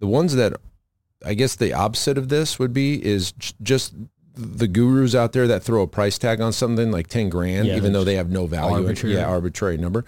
the 0.00 0.06
ones 0.06 0.34
that 0.36 0.54
I 1.24 1.34
guess 1.34 1.56
the 1.56 1.72
opposite 1.72 2.18
of 2.18 2.28
this 2.28 2.58
would 2.58 2.72
be 2.74 3.04
is 3.04 3.32
just 3.62 3.94
the 4.34 4.68
gurus 4.68 5.14
out 5.14 5.32
there 5.32 5.46
that 5.48 5.62
throw 5.62 5.80
a 5.82 5.86
price 5.86 6.18
tag 6.18 6.42
on 6.42 6.52
something 6.52 6.90
like 6.92 7.06
10 7.06 7.30
grand, 7.30 7.66
Yeah, 7.68 7.76
even 7.76 7.94
though 7.94 8.04
they 8.04 8.16
have 8.16 8.28
no 8.30 8.46
value. 8.46 8.76
in- 8.76 8.82
arbitrary. 8.84 9.14
Yeah, 9.16 9.24
arbitrary 9.26 9.78
number. 9.78 10.04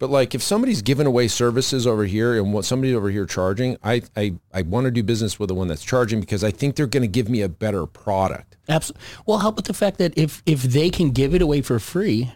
But 0.00 0.08
like 0.08 0.34
if 0.34 0.42
somebody's 0.42 0.80
giving 0.80 1.06
away 1.06 1.28
services 1.28 1.86
over 1.86 2.06
here 2.06 2.34
and 2.34 2.54
what 2.54 2.64
somebody's 2.64 2.96
over 2.96 3.10
here 3.10 3.26
charging, 3.26 3.76
I, 3.84 4.00
I, 4.16 4.34
I 4.52 4.62
want 4.62 4.86
to 4.86 4.90
do 4.90 5.02
business 5.02 5.38
with 5.38 5.48
the 5.48 5.54
one 5.54 5.68
that's 5.68 5.84
charging 5.84 6.20
because 6.20 6.42
I 6.42 6.50
think 6.50 6.74
they're 6.74 6.86
going 6.86 7.02
to 7.02 7.06
give 7.06 7.28
me 7.28 7.42
a 7.42 7.50
better 7.50 7.84
product. 7.84 8.56
Absolutely. 8.66 9.06
Well, 9.26 9.38
how 9.38 9.50
about 9.50 9.66
the 9.66 9.74
fact 9.74 9.98
that 9.98 10.16
if 10.16 10.42
if 10.46 10.62
they 10.62 10.88
can 10.88 11.10
give 11.10 11.34
it 11.34 11.42
away 11.42 11.60
for 11.60 11.78
free, 11.78 12.32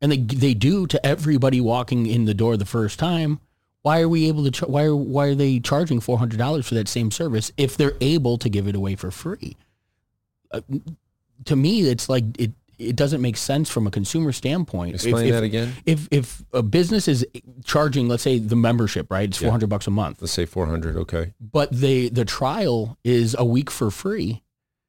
and 0.00 0.12
they 0.12 0.18
they 0.18 0.54
do 0.54 0.86
to 0.86 1.04
everybody 1.04 1.60
walking 1.60 2.06
in 2.06 2.24
the 2.24 2.34
door 2.34 2.56
the 2.56 2.64
first 2.64 3.00
time, 3.00 3.40
why 3.82 4.00
are 4.00 4.08
we 4.08 4.28
able 4.28 4.48
to? 4.48 4.66
Why 4.66 4.84
are 4.84 4.94
why 4.94 5.26
are 5.26 5.34
they 5.34 5.58
charging 5.58 5.98
four 5.98 6.18
hundred 6.18 6.38
dollars 6.38 6.68
for 6.68 6.76
that 6.76 6.86
same 6.86 7.10
service 7.10 7.50
if 7.56 7.76
they're 7.76 7.96
able 8.00 8.38
to 8.38 8.48
give 8.48 8.68
it 8.68 8.76
away 8.76 8.94
for 8.94 9.10
free? 9.10 9.56
Uh, 10.52 10.60
to 11.46 11.56
me, 11.56 11.80
it's 11.80 12.08
like 12.08 12.24
it 12.38 12.52
it 12.78 12.96
doesn't 12.96 13.20
make 13.20 13.36
sense 13.36 13.70
from 13.70 13.86
a 13.86 13.90
consumer 13.90 14.32
standpoint. 14.32 14.94
If- 14.94 15.02
Explain 15.04 15.26
if, 15.26 15.32
that 15.34 15.42
again. 15.42 15.72
If 15.86 16.08
if 16.10 16.42
a 16.52 16.62
business 16.62 17.08
is 17.08 17.26
charging, 17.64 18.08
let's 18.08 18.22
say 18.22 18.38
the 18.38 18.56
membership, 18.56 19.10
right? 19.10 19.28
It's 19.28 19.38
four 19.38 19.50
hundred 19.50 19.68
bucks 19.68 19.86
a 19.86 19.90
month, 19.90 20.20
Let's 20.20 20.32
say 20.32 20.46
400. 20.46 20.96
Okay. 20.96 21.32
but 21.40 21.70
they 21.72 22.08
the 22.08 22.24
trial 22.24 22.96
is 23.04 23.34
a 23.38 23.44
week 23.44 23.70
for 23.70 23.90
free 23.90 24.42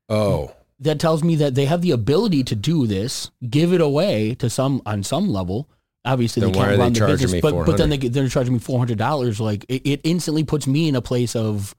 Oh, 0.09 0.53
that 0.79 0.99
tells 0.99 1.23
me 1.23 1.35
that 1.37 1.55
they 1.55 1.65
have 1.65 1.81
the 1.81 1.91
ability 1.91 2.43
to 2.45 2.55
do 2.55 2.85
this, 2.87 3.31
give 3.49 3.71
it 3.73 3.81
away 3.81 4.35
to 4.35 4.49
some 4.49 4.81
on 4.85 5.03
some 5.03 5.29
level. 5.29 5.69
Obviously, 6.05 6.41
Then 6.41 6.51
they 6.51 6.59
can't 6.59 6.67
are 6.67 6.71
they 6.75 6.83
run 6.83 6.93
the 6.93 7.05
business, 7.05 7.41
but 7.41 7.65
but 7.65 7.77
then 7.77 7.89
they, 7.89 7.97
they're 7.97 8.27
charging 8.27 8.53
me 8.53 8.59
four 8.59 8.77
hundred 8.77 8.97
dollars. 8.97 9.39
Like 9.39 9.65
it, 9.69 9.81
it 9.89 10.01
instantly 10.03 10.43
puts 10.43 10.67
me 10.67 10.89
in 10.89 10.95
a 10.95 11.01
place 11.01 11.35
of 11.35 11.73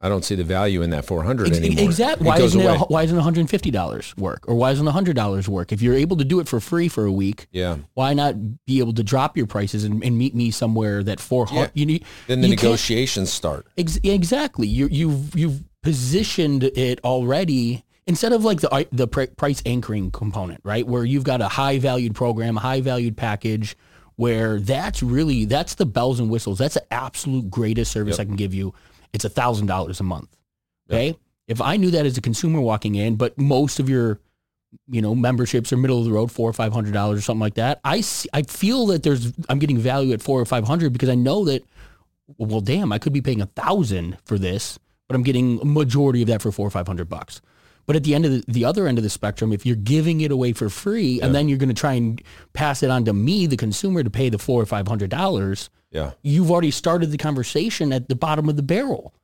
I 0.00 0.08
don't 0.10 0.24
see 0.24 0.34
the 0.34 0.44
value 0.44 0.82
in 0.82 0.90
that 0.90 1.04
400 1.06 1.48
ex- 1.48 1.56
anymore. 1.56 1.84
exactly 1.84 2.26
why 2.26 2.38
isn't 2.38 2.60
it, 2.60 2.80
why 2.90 3.02
isn't 3.02 3.16
one 3.16 3.24
hundred 3.24 3.40
and 3.40 3.50
fifty 3.50 3.70
dollars 3.70 4.14
work 4.18 4.44
or 4.46 4.54
why 4.54 4.70
isn't 4.72 4.86
hundred 4.86 5.16
dollars 5.16 5.48
work? 5.48 5.72
If 5.72 5.80
you're 5.80 5.94
able 5.94 6.18
to 6.18 6.24
do 6.24 6.38
it 6.40 6.48
for 6.48 6.60
free 6.60 6.88
for 6.88 7.06
a 7.06 7.12
week, 7.12 7.46
Yeah. 7.50 7.78
why 7.94 8.12
not 8.12 8.66
be 8.66 8.78
able 8.80 8.92
to 8.94 9.02
drop 9.02 9.36
your 9.36 9.46
prices 9.46 9.84
and, 9.84 10.04
and 10.04 10.18
meet 10.18 10.34
me 10.34 10.50
somewhere 10.50 11.02
that 11.02 11.18
four 11.18 11.46
hundred? 11.46 11.62
Yeah. 11.62 11.70
You 11.74 11.86
need 11.86 12.04
Then 12.26 12.42
the 12.42 12.48
negotiations 12.48 13.32
start. 13.32 13.66
Ex- 13.78 13.98
exactly. 14.02 14.66
You 14.68 14.86
you've 14.90 15.34
you've 15.34 15.62
positioned 15.82 16.64
it 16.64 17.00
already 17.02 17.82
instead 18.06 18.32
of 18.32 18.44
like 18.44 18.60
the 18.60 18.86
the 18.92 19.08
pr- 19.08 19.24
price 19.36 19.62
anchoring 19.64 20.10
component, 20.10 20.60
right? 20.62 20.86
Where 20.86 21.04
you've 21.04 21.24
got 21.24 21.40
a 21.40 21.48
high 21.48 21.78
valued 21.78 22.14
program, 22.14 22.58
a 22.58 22.60
high 22.60 22.82
valued 22.82 23.16
package, 23.16 23.76
where 24.16 24.60
that's 24.60 25.02
really 25.02 25.46
that's 25.46 25.74
the 25.76 25.86
bells 25.86 26.20
and 26.20 26.28
whistles. 26.28 26.58
That's 26.58 26.74
the 26.74 26.92
absolute 26.92 27.50
greatest 27.50 27.92
service 27.92 28.18
I 28.18 28.24
can 28.26 28.36
give 28.36 28.52
you. 28.52 28.74
It's 29.12 29.24
a 29.24 29.28
thousand 29.28 29.66
dollars 29.66 30.00
a 30.00 30.04
month. 30.04 30.36
Okay. 30.90 31.16
If 31.48 31.60
I 31.60 31.76
knew 31.76 31.90
that 31.92 32.06
as 32.06 32.18
a 32.18 32.20
consumer 32.20 32.60
walking 32.60 32.96
in, 32.96 33.16
but 33.16 33.38
most 33.38 33.78
of 33.78 33.88
your 33.88 34.20
you 34.88 35.00
know 35.00 35.14
memberships 35.14 35.72
are 35.72 35.76
middle 35.76 36.00
of 36.00 36.04
the 36.04 36.12
road 36.12 36.30
four 36.30 36.50
or 36.50 36.52
five 36.52 36.72
hundred 36.72 36.92
dollars 36.92 37.20
or 37.20 37.22
something 37.22 37.40
like 37.40 37.54
that 37.54 37.80
i 37.82 38.00
see, 38.02 38.28
i 38.34 38.42
feel 38.42 38.84
that 38.84 39.02
there's 39.04 39.32
i'm 39.48 39.58
getting 39.58 39.78
value 39.78 40.12
at 40.12 40.20
four 40.20 40.38
or 40.38 40.44
five 40.44 40.66
hundred 40.66 40.92
because 40.92 41.08
i 41.08 41.14
know 41.14 41.44
that 41.44 41.64
well, 42.38 42.60
damn, 42.60 42.92
I 42.92 42.98
could 42.98 43.12
be 43.12 43.22
paying 43.22 43.40
a 43.40 43.46
thousand 43.46 44.18
for 44.24 44.38
this, 44.38 44.78
but 45.08 45.14
I'm 45.14 45.22
getting 45.22 45.60
a 45.60 45.64
majority 45.64 46.22
of 46.22 46.28
that 46.28 46.42
for 46.42 46.50
four 46.50 46.66
or 46.66 46.70
five 46.70 46.86
hundred 46.86 47.08
bucks. 47.08 47.40
But 47.86 47.96
at 47.96 48.04
the 48.04 48.14
end 48.14 48.24
of 48.26 48.32
the, 48.32 48.44
the 48.48 48.64
other 48.64 48.86
end 48.88 48.98
of 48.98 49.04
the 49.04 49.10
spectrum, 49.10 49.52
if 49.52 49.64
you're 49.64 49.76
giving 49.76 50.20
it 50.20 50.32
away 50.32 50.52
for 50.52 50.68
free 50.68 51.20
and 51.20 51.34
then 51.34 51.48
you're 51.48 51.58
going 51.58 51.68
to 51.68 51.74
try 51.74 51.92
and 51.94 52.20
pass 52.52 52.82
it 52.82 52.90
on 52.90 53.04
to 53.04 53.12
me, 53.12 53.46
the 53.46 53.56
consumer, 53.56 54.02
to 54.02 54.10
pay 54.10 54.28
the 54.28 54.38
four 54.38 54.60
or 54.60 54.66
five 54.66 54.88
hundred 54.88 55.10
dollars, 55.10 55.70
Yeah. 55.92 56.12
you've 56.22 56.50
already 56.50 56.72
started 56.72 57.12
the 57.12 57.16
conversation 57.18 57.92
at 57.92 58.08
the 58.08 58.16
bottom 58.16 58.48
of 58.48 58.56
the 58.56 58.62
barrel. 58.62 59.14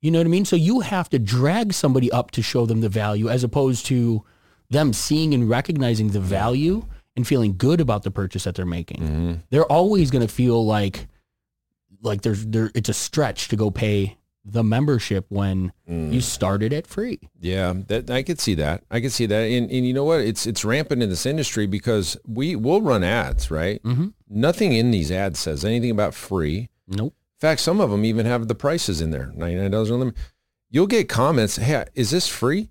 You 0.00 0.10
know 0.10 0.18
what 0.20 0.26
I 0.26 0.30
mean? 0.30 0.44
So 0.44 0.54
you 0.54 0.80
have 0.80 1.08
to 1.10 1.18
drag 1.18 1.72
somebody 1.72 2.12
up 2.12 2.30
to 2.32 2.42
show 2.42 2.66
them 2.66 2.82
the 2.82 2.88
value 2.88 3.28
as 3.28 3.42
opposed 3.42 3.86
to 3.86 4.22
them 4.70 4.92
seeing 4.92 5.34
and 5.34 5.48
recognizing 5.48 6.10
the 6.10 6.20
value 6.20 6.86
and 7.16 7.26
feeling 7.26 7.56
good 7.56 7.80
about 7.80 8.02
the 8.02 8.10
purchase 8.10 8.44
that 8.44 8.54
they're 8.54 8.66
making. 8.66 9.00
Mm-hmm. 9.02 9.32
They're 9.50 9.64
always 9.70 10.10
going 10.10 10.26
to 10.26 10.32
feel 10.32 10.64
like 10.64 11.08
like 12.02 12.20
there's 12.22 12.44
there 12.46 12.70
it's 12.74 12.88
a 12.90 12.94
stretch 12.94 13.48
to 13.48 13.56
go 13.56 13.70
pay 13.70 14.18
the 14.44 14.62
membership 14.62 15.24
when 15.30 15.72
you 15.86 16.20
started 16.20 16.72
it 16.72 16.86
free. 16.86 17.18
Yeah, 17.40 17.72
that 17.88 18.10
I 18.10 18.22
could 18.22 18.38
see 18.40 18.54
that. 18.56 18.84
I 18.90 19.00
could 19.00 19.12
see 19.12 19.26
that. 19.26 19.40
And, 19.42 19.70
and 19.70 19.86
you 19.86 19.94
know 19.94 20.04
what? 20.04 20.20
It's 20.20 20.46
it's 20.46 20.64
rampant 20.64 21.02
in 21.02 21.08
this 21.08 21.24
industry 21.26 21.66
because 21.66 22.16
we 22.26 22.54
will 22.56 22.82
run 22.82 23.02
ads, 23.02 23.50
right? 23.50 23.82
Mhm. 23.82 24.12
Nothing 24.28 24.72
in 24.74 24.90
these 24.90 25.10
ads 25.10 25.38
says 25.38 25.64
anything 25.64 25.90
about 25.90 26.14
free. 26.14 26.68
Nope. 26.86 27.14
In 27.36 27.40
fact, 27.40 27.60
some 27.62 27.80
of 27.80 27.90
them 27.90 28.04
even 28.04 28.26
have 28.26 28.48
the 28.48 28.54
prices 28.54 29.00
in 29.00 29.10
there. 29.10 29.32
Ninety 29.34 29.56
nine 29.56 29.70
dollars 29.70 29.90
on 29.90 30.00
them. 30.00 30.14
You'll 30.70 30.86
get 30.88 31.08
comments. 31.08 31.56
Hey, 31.56 31.84
is 31.94 32.10
this 32.10 32.28
free? 32.28 32.68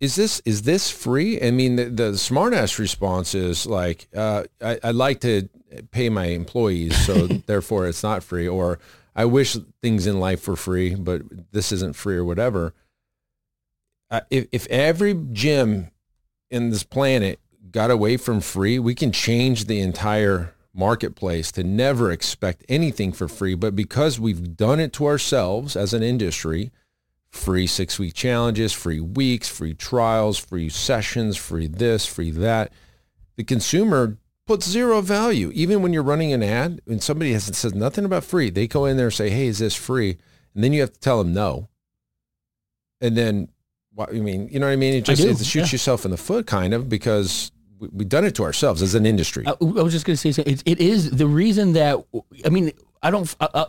Is 0.00 0.14
this 0.14 0.40
is 0.44 0.62
this 0.62 0.90
free? 0.90 1.40
I 1.42 1.50
mean, 1.50 1.76
the, 1.76 1.84
the 1.86 2.10
smartass 2.12 2.78
response 2.78 3.34
is 3.34 3.66
like, 3.66 4.08
uh, 4.16 4.44
I, 4.62 4.78
I'd 4.82 4.94
like 4.94 5.20
to 5.22 5.48
pay 5.90 6.08
my 6.08 6.26
employees, 6.26 6.96
so 7.04 7.26
therefore 7.46 7.86
it's 7.88 8.02
not 8.02 8.22
free. 8.22 8.46
Or 8.46 8.78
I 9.18 9.24
wish 9.24 9.56
things 9.82 10.06
in 10.06 10.20
life 10.20 10.46
were 10.46 10.54
free, 10.54 10.94
but 10.94 11.22
this 11.50 11.72
isn't 11.72 11.96
free 11.96 12.14
or 12.14 12.24
whatever. 12.24 12.72
Uh, 14.12 14.20
if 14.30 14.46
if 14.52 14.68
every 14.68 15.12
gym 15.32 15.90
in 16.52 16.70
this 16.70 16.84
planet 16.84 17.40
got 17.72 17.90
away 17.90 18.16
from 18.16 18.40
free, 18.40 18.78
we 18.78 18.94
can 18.94 19.10
change 19.10 19.64
the 19.64 19.80
entire 19.80 20.54
marketplace 20.72 21.50
to 21.50 21.64
never 21.64 22.12
expect 22.12 22.64
anything 22.68 23.10
for 23.10 23.26
free. 23.26 23.56
But 23.56 23.74
because 23.74 24.20
we've 24.20 24.56
done 24.56 24.78
it 24.78 24.92
to 24.94 25.06
ourselves 25.06 25.74
as 25.74 25.92
an 25.92 26.04
industry, 26.04 26.70
free 27.28 27.66
six 27.66 27.98
week 27.98 28.14
challenges, 28.14 28.72
free 28.72 29.00
weeks, 29.00 29.48
free 29.48 29.74
trials, 29.74 30.38
free 30.38 30.68
sessions, 30.68 31.36
free 31.36 31.66
this, 31.66 32.06
free 32.06 32.30
that, 32.30 32.72
the 33.34 33.42
consumer 33.42 34.16
puts 34.48 34.68
zero 34.68 35.00
value. 35.00 35.52
Even 35.54 35.82
when 35.82 35.92
you're 35.92 36.02
running 36.02 36.32
an 36.32 36.42
ad 36.42 36.80
and 36.88 37.00
somebody 37.00 37.32
has, 37.34 37.44
says 37.56 37.74
nothing 37.74 38.04
about 38.04 38.24
free, 38.24 38.50
they 38.50 38.66
go 38.66 38.86
in 38.86 38.96
there 38.96 39.06
and 39.06 39.14
say, 39.14 39.30
hey, 39.30 39.46
is 39.46 39.60
this 39.60 39.76
free? 39.76 40.18
And 40.54 40.64
then 40.64 40.72
you 40.72 40.80
have 40.80 40.92
to 40.92 40.98
tell 40.98 41.22
them 41.22 41.32
no. 41.32 41.68
and 43.00 43.16
then 43.16 43.48
what 43.94 44.10
I 44.10 44.20
mean, 44.20 44.48
you 44.48 44.60
know 44.60 44.66
what 44.66 44.72
I 44.72 44.76
mean? 44.76 44.94
It 44.94 45.04
just 45.04 45.22
it 45.22 45.38
shoots 45.38 45.54
yeah. 45.54 45.72
yourself 45.72 46.04
in 46.04 46.10
the 46.10 46.16
foot, 46.16 46.46
kind 46.46 46.72
of, 46.72 46.88
because 46.88 47.50
we, 47.78 47.88
we've 47.88 48.08
done 48.08 48.24
it 48.24 48.34
to 48.36 48.44
ourselves 48.44 48.82
as 48.82 48.94
an 48.94 49.06
industry. 49.06 49.44
I, 49.46 49.52
I 49.60 49.64
was 49.64 49.92
just 49.92 50.06
going 50.06 50.16
to 50.16 50.32
say. 50.32 50.42
It, 50.42 50.62
it 50.64 50.80
is 50.80 51.10
the 51.10 51.26
reason 51.26 51.72
that 51.72 52.04
I 52.44 52.48
mean 52.48 52.72
I 53.02 53.10
don't. 53.10 53.34
I, 53.40 53.48
I, 53.54 53.66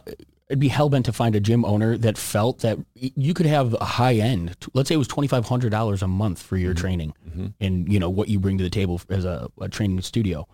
I'd 0.51 0.59
be 0.59 0.67
hell 0.67 0.89
bent 0.89 1.05
to 1.05 1.13
find 1.13 1.35
a 1.35 1.39
gym 1.39 1.63
owner 1.63 1.95
that 1.97 2.17
felt 2.17 2.59
that 2.59 2.79
you 2.95 3.35
could 3.35 3.45
have 3.45 3.75
a 3.75 3.85
high 3.85 4.15
end. 4.15 4.55
Let's 4.73 4.89
say 4.89 4.95
it 4.95 4.99
was 4.99 5.07
twenty 5.07 5.27
five 5.27 5.47
hundred 5.47 5.69
dollars 5.69 6.01
a 6.01 6.07
month 6.07 6.41
for 6.41 6.57
your 6.57 6.73
mm-hmm. 6.73 6.81
training, 6.81 7.13
mm-hmm. 7.27 7.47
and 7.59 7.91
you 7.91 7.99
know 7.99 8.09
what 8.09 8.29
you 8.29 8.39
bring 8.39 8.57
to 8.57 8.63
the 8.63 8.69
table 8.69 8.99
as 9.09 9.25
a, 9.25 9.49
a 9.61 9.69
training 9.69 10.01
studio. 10.01 10.47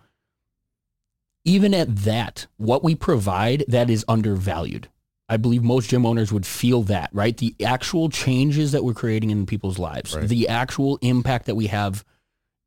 Even 1.46 1.72
at 1.72 1.94
that, 1.98 2.46
what 2.56 2.84
we 2.84 2.94
provide 2.94 3.64
that 3.68 3.88
is 3.88 4.04
undervalued. 4.08 4.88
I 5.28 5.36
believe 5.38 5.62
most 5.62 5.88
gym 5.90 6.04
owners 6.04 6.32
would 6.32 6.44
feel 6.44 6.82
that, 6.82 7.08
right? 7.12 7.36
The 7.36 7.54
actual 7.64 8.08
changes 8.10 8.72
that 8.72 8.84
we're 8.84 8.94
creating 8.94 9.30
in 9.30 9.46
people's 9.46 9.78
lives, 9.78 10.14
Right. 10.14 10.28
the 10.28 10.48
actual 10.48 10.98
impact 11.02 11.46
that 11.46 11.54
we 11.54 11.68
have 11.68 12.04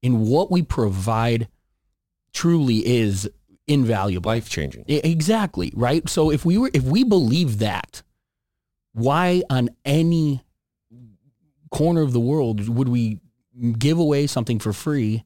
in 0.02 0.22
what 0.28 0.50
we 0.50 0.62
provide 0.62 1.48
truly 2.34 2.86
is 2.88 3.30
invaluable. 3.68 4.30
Life 4.30 4.50
changing. 4.50 4.86
Exactly, 4.88 5.72
right? 5.76 6.08
So 6.10 6.32
if 6.32 6.46
we 6.46 6.58
were 6.58 6.72
if 6.74 6.84
we 6.84 7.04
believe 7.04 7.60
that, 7.60 8.02
why 8.94 9.44
on 9.50 9.70
any 9.86 10.42
corner 11.70 12.02
of 12.02 12.14
the 12.14 12.20
world 12.20 12.68
would 12.68 12.88
we 12.90 13.20
give 13.78 14.00
away 14.00 14.26
something 14.26 14.58
for 14.60 14.74
free? 14.74 15.24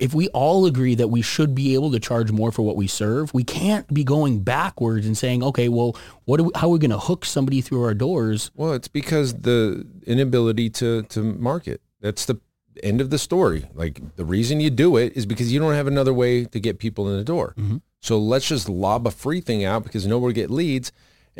If 0.00 0.14
we 0.14 0.28
all 0.28 0.64
agree 0.66 0.94
that 0.96 1.08
we 1.08 1.20
should 1.22 1.54
be 1.54 1.74
able 1.74 1.92
to 1.92 2.00
charge 2.00 2.32
more 2.32 2.50
for 2.50 2.62
what 2.62 2.74
we 2.76 2.86
serve, 2.86 3.32
we 3.34 3.44
can't 3.44 3.92
be 3.92 4.02
going 4.02 4.40
backwards 4.40 5.06
and 5.06 5.16
saying, 5.16 5.42
"Okay, 5.44 5.68
well, 5.68 5.94
what 6.24 6.40
we, 6.40 6.50
how 6.54 6.68
are 6.68 6.70
we 6.70 6.78
going 6.78 6.90
to 6.90 6.98
hook 6.98 7.24
somebody 7.24 7.60
through 7.60 7.82
our 7.84 7.94
doors?" 7.94 8.50
Well, 8.54 8.72
it's 8.72 8.88
because 8.88 9.34
the 9.34 9.86
inability 10.06 10.70
to 10.70 11.02
to 11.02 11.22
market. 11.22 11.82
That's 12.00 12.24
the 12.24 12.40
end 12.82 13.00
of 13.02 13.10
the 13.10 13.18
story. 13.18 13.66
Like 13.74 14.00
the 14.16 14.24
reason 14.24 14.58
you 14.60 14.70
do 14.70 14.96
it 14.96 15.12
is 15.16 15.26
because 15.26 15.52
you 15.52 15.60
don't 15.60 15.74
have 15.74 15.86
another 15.86 16.14
way 16.14 16.44
to 16.46 16.58
get 16.58 16.78
people 16.78 17.08
in 17.10 17.18
the 17.18 17.24
door. 17.24 17.54
Mhm. 17.58 17.82
So 18.00 18.18
let's 18.18 18.48
just 18.48 18.68
lob 18.68 19.06
a 19.06 19.10
free 19.10 19.42
thing 19.42 19.64
out 19.64 19.82
because 19.84 20.06
nobody 20.06 20.32
get 20.32 20.50
leads, 20.50 20.90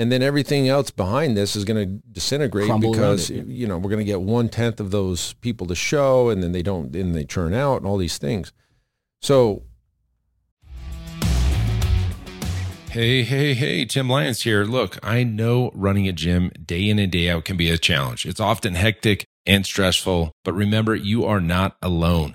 and 0.01 0.11
then 0.11 0.23
everything 0.23 0.67
else 0.67 0.91
behind 0.91 1.37
this 1.37 1.55
is 1.55 1.67
going 1.67 1.77
to 1.77 2.09
disintegrate 2.11 2.65
Crumble 2.65 2.91
because 2.91 3.29
it, 3.29 3.47
you 3.47 3.67
know 3.67 3.77
we're 3.77 3.91
going 3.91 4.05
to 4.05 4.11
get 4.11 4.23
one 4.23 4.49
tenth 4.49 4.81
of 4.81 4.91
those 4.91 5.35
people 5.35 5.67
to 5.67 5.75
show, 5.75 6.31
and 6.31 6.43
then 6.43 6.53
they 6.53 6.63
don't, 6.63 6.97
and 6.97 7.15
they 7.15 7.25
churn 7.25 7.53
out, 7.53 7.77
and 7.77 7.87
all 7.87 7.99
these 7.99 8.17
things. 8.17 8.51
So 9.21 9.63
Hey, 12.91 13.23
hey, 13.23 13.55
hey, 13.55 13.85
Tim 13.85 14.09
Lyons 14.09 14.43
here. 14.43 14.65
Look, 14.65 14.99
I 15.01 15.23
know 15.23 15.71
running 15.75 16.09
a 16.09 16.13
gym 16.13 16.51
day 16.65 16.89
in 16.89 16.99
and 16.99 17.13
day 17.13 17.29
out 17.29 17.45
can 17.45 17.57
be 17.57 17.71
a 17.71 17.79
challenge. 17.79 18.25
It's 18.25 18.41
often 18.41 18.75
hectic 18.75 19.27
and 19.47 19.65
stressful, 19.65 20.33
but 20.45 20.55
remember, 20.55 20.97
you 20.97 21.25
are 21.25 21.41
not 21.41 21.77
alone. 21.83 22.35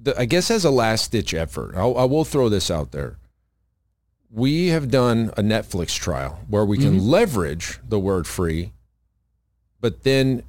The, 0.00 0.18
I 0.18 0.24
guess 0.24 0.50
as 0.50 0.64
a 0.64 0.70
last 0.70 1.12
ditch 1.12 1.34
effort, 1.34 1.74
I'll, 1.76 1.96
I 1.96 2.04
will 2.04 2.24
throw 2.24 2.48
this 2.48 2.70
out 2.70 2.92
there. 2.92 3.18
We 4.30 4.68
have 4.68 4.90
done 4.90 5.30
a 5.36 5.42
Netflix 5.42 5.96
trial 5.96 6.40
where 6.48 6.64
we 6.64 6.76
can 6.76 6.98
mm-hmm. 6.98 7.08
leverage 7.08 7.78
the 7.88 8.00
word 8.00 8.26
free, 8.26 8.72
but 9.80 10.02
then 10.02 10.42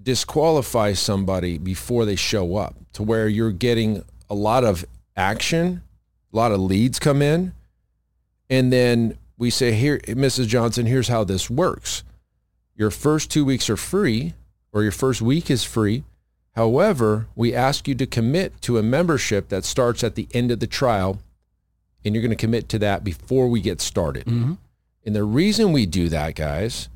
disqualify 0.00 0.92
somebody 0.92 1.56
before 1.58 2.04
they 2.04 2.16
show 2.16 2.56
up 2.56 2.74
to 2.92 3.02
where 3.02 3.28
you're 3.28 3.52
getting 3.52 4.04
a 4.28 4.34
lot 4.34 4.64
of 4.64 4.84
action, 5.16 5.82
a 6.32 6.36
lot 6.36 6.52
of 6.52 6.60
leads 6.60 6.98
come 6.98 7.22
in, 7.22 7.54
and 8.50 8.72
then 8.72 9.16
we 9.38 9.50
say, 9.50 9.72
here, 9.72 9.98
Mrs. 9.98 10.46
Johnson, 10.46 10.86
here's 10.86 11.08
how 11.08 11.24
this 11.24 11.48
works. 11.48 12.04
Your 12.76 12.90
first 12.90 13.30
two 13.30 13.44
weeks 13.44 13.70
are 13.70 13.76
free, 13.76 14.34
or 14.72 14.82
your 14.82 14.92
first 14.92 15.22
week 15.22 15.50
is 15.50 15.64
free. 15.64 16.04
However, 16.52 17.26
we 17.34 17.54
ask 17.54 17.88
you 17.88 17.94
to 17.94 18.06
commit 18.06 18.60
to 18.62 18.78
a 18.78 18.82
membership 18.82 19.48
that 19.48 19.64
starts 19.64 20.04
at 20.04 20.14
the 20.14 20.28
end 20.34 20.50
of 20.50 20.60
the 20.60 20.66
trial, 20.66 21.18
and 22.04 22.14
you're 22.14 22.22
going 22.22 22.30
to 22.30 22.36
commit 22.36 22.68
to 22.70 22.78
that 22.80 23.02
before 23.04 23.48
we 23.48 23.60
get 23.60 23.80
started. 23.80 24.26
Mhm. 24.26 24.58
And 25.04 25.16
the 25.16 25.24
reason 25.24 25.72
we 25.72 25.86
do 25.86 26.08
that, 26.10 26.34
guys, 26.34 26.88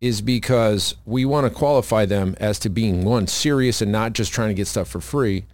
is 0.00 0.20
because 0.20 0.94
we 1.04 1.24
want 1.24 1.46
to 1.46 1.50
qualify 1.50 2.04
them 2.04 2.36
as 2.38 2.58
to 2.60 2.68
being 2.68 3.04
one, 3.04 3.26
serious 3.26 3.80
and 3.82 3.90
not 3.90 4.12
just 4.12 4.32
trying 4.32 4.48
to 4.48 4.54
get 4.54 4.66
stuff 4.66 4.88
for 4.88 5.00
free. 5.00 5.44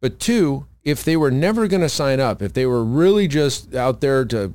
But 0.00 0.20
two, 0.20 0.66
if 0.84 1.04
they 1.04 1.16
were 1.16 1.30
never 1.30 1.66
going 1.66 1.80
to 1.82 1.88
sign 1.88 2.20
up, 2.20 2.40
if 2.42 2.52
they 2.52 2.66
were 2.66 2.84
really 2.84 3.26
just 3.26 3.74
out 3.74 4.00
there 4.00 4.24
to 4.26 4.54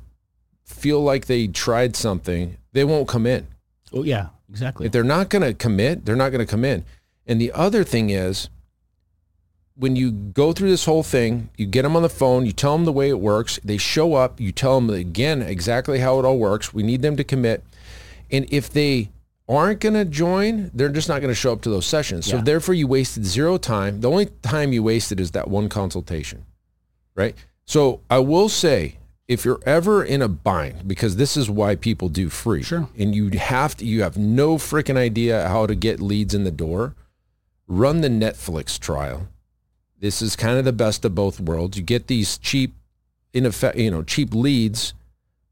feel 0.64 1.02
like 1.02 1.26
they 1.26 1.46
tried 1.46 1.94
something, 1.94 2.56
they 2.72 2.84
won't 2.84 3.08
come 3.08 3.26
in. 3.26 3.46
Oh 3.92 4.02
yeah, 4.02 4.28
exactly. 4.48 4.86
If 4.86 4.92
they're 4.92 5.04
not 5.04 5.28
going 5.30 5.42
to 5.42 5.52
commit, 5.52 6.04
they're 6.06 6.16
not 6.16 6.30
going 6.30 6.44
to 6.44 6.50
come 6.50 6.64
in. 6.64 6.84
And 7.26 7.40
the 7.40 7.52
other 7.52 7.84
thing 7.84 8.10
is, 8.10 8.48
when 9.76 9.96
you 9.96 10.12
go 10.12 10.52
through 10.52 10.70
this 10.70 10.84
whole 10.84 11.02
thing, 11.02 11.50
you 11.56 11.66
get 11.66 11.82
them 11.82 11.96
on 11.96 12.02
the 12.02 12.08
phone, 12.08 12.46
you 12.46 12.52
tell 12.52 12.76
them 12.76 12.84
the 12.84 12.92
way 12.92 13.08
it 13.08 13.18
works, 13.18 13.58
they 13.64 13.76
show 13.76 14.14
up, 14.14 14.40
you 14.40 14.52
tell 14.52 14.80
them 14.80 14.90
again 14.90 15.42
exactly 15.42 15.98
how 15.98 16.18
it 16.18 16.24
all 16.24 16.38
works. 16.38 16.72
We 16.72 16.82
need 16.84 17.02
them 17.02 17.16
to 17.16 17.24
commit. 17.24 17.64
And 18.30 18.46
if 18.52 18.70
they 18.70 19.10
aren't 19.48 19.80
going 19.80 19.94
to 19.94 20.04
join, 20.04 20.70
they're 20.74 20.88
just 20.88 21.08
not 21.08 21.20
going 21.20 21.30
to 21.30 21.34
show 21.34 21.52
up 21.52 21.60
to 21.62 21.70
those 21.70 21.86
sessions. 21.86 22.26
So 22.26 22.36
Yeah. 22.36 22.42
therefore 22.42 22.74
you 22.74 22.86
wasted 22.86 23.26
zero 23.26 23.58
time. 23.58 24.00
The 24.00 24.10
only 24.10 24.26
time 24.42 24.72
you 24.72 24.82
wasted 24.82 25.18
is 25.18 25.32
that 25.32 25.48
one 25.48 25.68
consultation. 25.68 26.44
Right? 27.14 27.34
So 27.64 28.00
I 28.08 28.18
will 28.20 28.48
say 28.48 28.96
if 29.26 29.44
you're 29.44 29.60
ever 29.66 30.04
in 30.04 30.22
a 30.22 30.28
bind 30.28 30.86
because 30.86 31.16
this 31.16 31.36
is 31.36 31.48
why 31.50 31.74
people 31.76 32.08
do 32.08 32.28
free. 32.28 32.62
Sure. 32.62 32.88
And 32.98 33.14
you 33.14 33.30
have 33.30 33.76
to 33.78 33.84
you 33.84 34.02
have 34.02 34.16
no 34.16 34.56
freaking 34.56 34.96
idea 34.96 35.48
how 35.48 35.66
to 35.66 35.74
get 35.74 36.00
leads 36.00 36.34
in 36.34 36.44
the 36.44 36.50
door, 36.50 36.94
run 37.66 38.00
the 38.00 38.08
Netflix 38.08 38.78
trial. 38.78 39.28
This 40.00 40.20
is 40.20 40.36
kind 40.36 40.58
of 40.58 40.64
the 40.64 40.72
best 40.72 41.04
of 41.04 41.14
both 41.14 41.40
worlds. 41.40 41.76
You 41.76 41.82
get 41.82 42.08
these 42.08 42.38
cheap 42.38 42.74
in 43.32 43.46
effect, 43.46 43.76
you 43.76 43.90
know, 43.90 44.02
cheap 44.02 44.34
leads, 44.34 44.94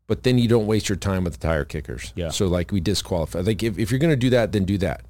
but 0.07 0.23
then 0.23 0.39
you 0.39 0.49
don't 0.49 0.67
waste 0.67 0.89
your 0.89 0.97
time 0.97 1.25
with 1.25 1.35
the 1.35 1.39
tire 1.47 1.65
kickers. 1.65 2.13
Yeah. 2.15 2.31
So 2.31 2.47
like 2.47 2.71
we 2.71 2.81
disqualify. 2.81 3.41
Like 3.41 3.63
if, 3.63 3.79
if 3.79 3.91
you're 3.91 4.01
going 4.01 4.11
to 4.13 4.17
do 4.17 4.31
that, 4.31 4.53
then 4.53 4.65
do 4.65 4.79
that. 4.79 5.03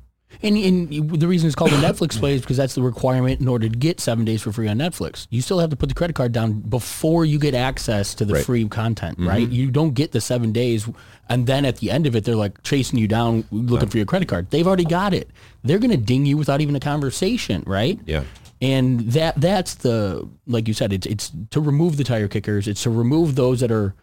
And, 0.42 0.56
and 0.56 1.20
the 1.20 1.28
reason 1.28 1.46
it's 1.46 1.54
called 1.54 1.72
a 1.72 1.76
Netflix 1.76 2.18
play 2.20 2.34
is 2.34 2.40
because 2.40 2.56
that's 2.56 2.74
the 2.74 2.82
requirement 2.82 3.40
in 3.40 3.48
order 3.48 3.68
to 3.68 3.74
get 3.76 4.00
seven 4.00 4.24
days 4.24 4.42
for 4.42 4.52
free 4.52 4.68
on 4.68 4.78
Netflix. 4.78 5.26
You 5.30 5.40
still 5.42 5.58
have 5.60 5.70
to 5.70 5.76
put 5.76 5.88
the 5.88 5.94
credit 5.94 6.16
card 6.16 6.32
down 6.32 6.60
before 6.60 7.24
you 7.24 7.38
get 7.38 7.54
access 7.54 8.14
to 8.14 8.24
the 8.24 8.32
Right. 8.34 8.38
Mm-hmm. 8.40 8.46
free 8.46 8.68
content, 8.68 9.18
right? 9.18 9.48
You 9.48 9.70
don't 9.70 9.94
get 9.94 10.12
the 10.12 10.20
seven 10.20 10.52
days, 10.52 10.88
and 11.28 11.46
then 11.46 11.64
at 11.64 11.76
the 11.78 11.90
end 11.90 12.06
of 12.06 12.16
it, 12.16 12.24
they're 12.24 12.34
like 12.36 12.62
chasing 12.62 12.98
you 12.98 13.06
down 13.08 13.44
looking 13.50 13.88
for 13.88 13.96
your 13.98 14.06
credit 14.06 14.28
card. 14.28 14.50
They've 14.50 14.66
already 14.66 14.84
got 14.84 15.12
it. 15.14 15.30
They're 15.62 15.78
going 15.78 15.90
to 15.90 15.96
ding 15.96 16.26
you 16.26 16.36
without 16.36 16.60
even 16.60 16.74
a 16.76 16.80
conversation, 16.80 17.62
right? 17.66 17.98
Yeah. 18.06 18.24
And 18.60 19.00
that 19.12 19.40
that's 19.40 19.74
the 19.74 20.28
like 20.46 20.68
you 20.68 20.74
said, 20.74 20.92
it's 20.92 21.06
it's 21.06 21.32
to 21.50 21.60
remove 21.60 21.96
the 21.96 22.04
tire 22.04 22.28
kickers. 22.28 22.68
It's 22.68 22.82
to 22.84 22.90
remove 22.90 23.34
those 23.34 23.60
that 23.60 23.70
are. 23.72 23.94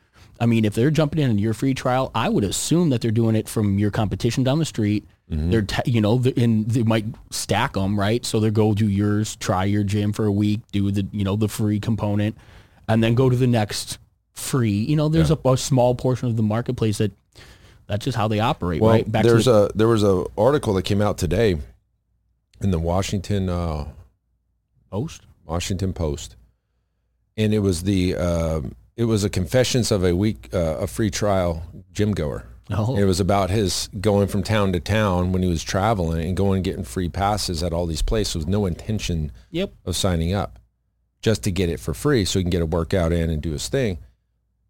I 0.42 0.46
mean, 0.46 0.64
if 0.64 0.74
they're 0.74 0.92
jumping 0.92 1.22
in 1.22 1.30
on 1.30 1.38
your 1.38 1.54
free 1.54 1.74
trial, 1.74 2.12
I 2.16 2.30
would 2.30 2.44
assume 2.46 2.90
that 2.92 3.02
they're 3.02 3.12
doing 3.12 3.36
it 3.36 3.50
from 3.50 3.78
your 3.78 3.92
competition 3.92 4.44
down 4.44 4.60
the 4.60 4.66
street. 4.66 5.06
They're 5.32 5.62
te- 5.62 5.92
you 5.92 6.02
know, 6.02 6.22
and 6.38 6.68
they 6.68 6.82
might 6.82 7.06
stack 7.30 7.74
them 7.74 8.00
right. 8.00 8.26
So 8.26 8.40
they 8.40 8.50
go 8.50 8.74
do 8.74 8.88
yours, 8.90 9.36
try 9.36 9.66
your 9.66 9.84
gym 9.84 10.12
for 10.12 10.26
a 10.26 10.32
week, 10.32 10.62
do 10.72 10.90
the 10.90 11.06
you 11.12 11.24
know 11.24 11.36
the 11.36 11.48
free 11.48 11.80
component, 11.80 12.36
and 12.88 13.04
then 13.04 13.14
go 13.14 13.30
to 13.30 13.36
the 13.36 13.46
next 13.46 14.00
free. 14.34 14.72
You 14.72 14.96
know, 14.96 15.08
there's 15.08 15.30
a, 15.30 15.38
a 15.46 15.56
small 15.56 15.94
portion 15.94 16.28
of 16.30 16.36
the 16.36 16.42
marketplace 16.42 16.98
that 16.98 17.12
that's 17.86 18.06
just 18.06 18.18
how 18.18 18.28
they 18.28 18.40
operate, 18.40 18.82
Well, 18.82 18.92
right? 18.92 19.12
Back 19.12 19.24
there's 19.24 19.44
to 19.44 19.52
the, 19.52 19.66
a 19.66 19.78
there 19.78 19.88
was 19.88 20.04
a 20.04 20.26
article 20.36 20.74
that 20.74 20.84
came 20.84 21.02
out 21.02 21.20
today 21.20 21.58
in 22.62 22.72
the 22.72 22.80
Washington 22.80 23.50
uh, 23.50 23.88
post. 24.92 25.22
Washington 25.46 25.94
Post, 25.94 26.36
and 27.38 27.54
it 27.54 27.60
was 27.60 27.84
the 27.84 28.16
um 28.16 28.76
it 28.96 29.06
was 29.06 29.24
a 29.24 29.30
confessions 29.30 29.92
of 29.92 30.04
a 30.04 30.16
week 30.16 30.50
uh, 30.54 30.78
a 30.80 30.88
free 30.88 31.10
trial 31.10 31.64
gym 31.92 32.14
goer. 32.14 32.46
Oh, 32.72 32.96
It 32.96 33.06
was 33.06 33.20
about 33.20 33.50
his 33.50 33.90
going 34.00 34.28
from 34.28 34.44
town 34.44 34.74
to 34.74 34.80
town 34.80 35.32
when 35.32 35.42
he 35.42 35.50
was 35.50 35.64
traveling 35.64 36.28
and 36.28 36.38
going 36.38 36.58
and 36.58 36.64
getting 36.64 36.84
free 36.84 37.10
passes 37.10 37.64
at 37.64 37.74
all 37.74 37.88
these 37.88 38.02
places 38.04 38.38
with 38.38 38.48
no 38.48 38.66
intention 38.66 39.32
yep. 39.50 39.74
of 39.86 39.96
signing 39.96 40.34
up, 40.34 40.60
just 41.22 41.44
to 41.44 41.52
get 41.52 41.70
it 41.70 41.80
for 41.80 41.94
free 41.94 42.26
so 42.26 42.38
he 42.38 42.44
can 42.44 42.52
get 42.52 42.62
a 42.62 42.68
workout 42.68 43.12
in 43.12 43.30
and 43.30 43.42
do 43.42 43.52
his 43.52 43.68
thing. 43.70 43.98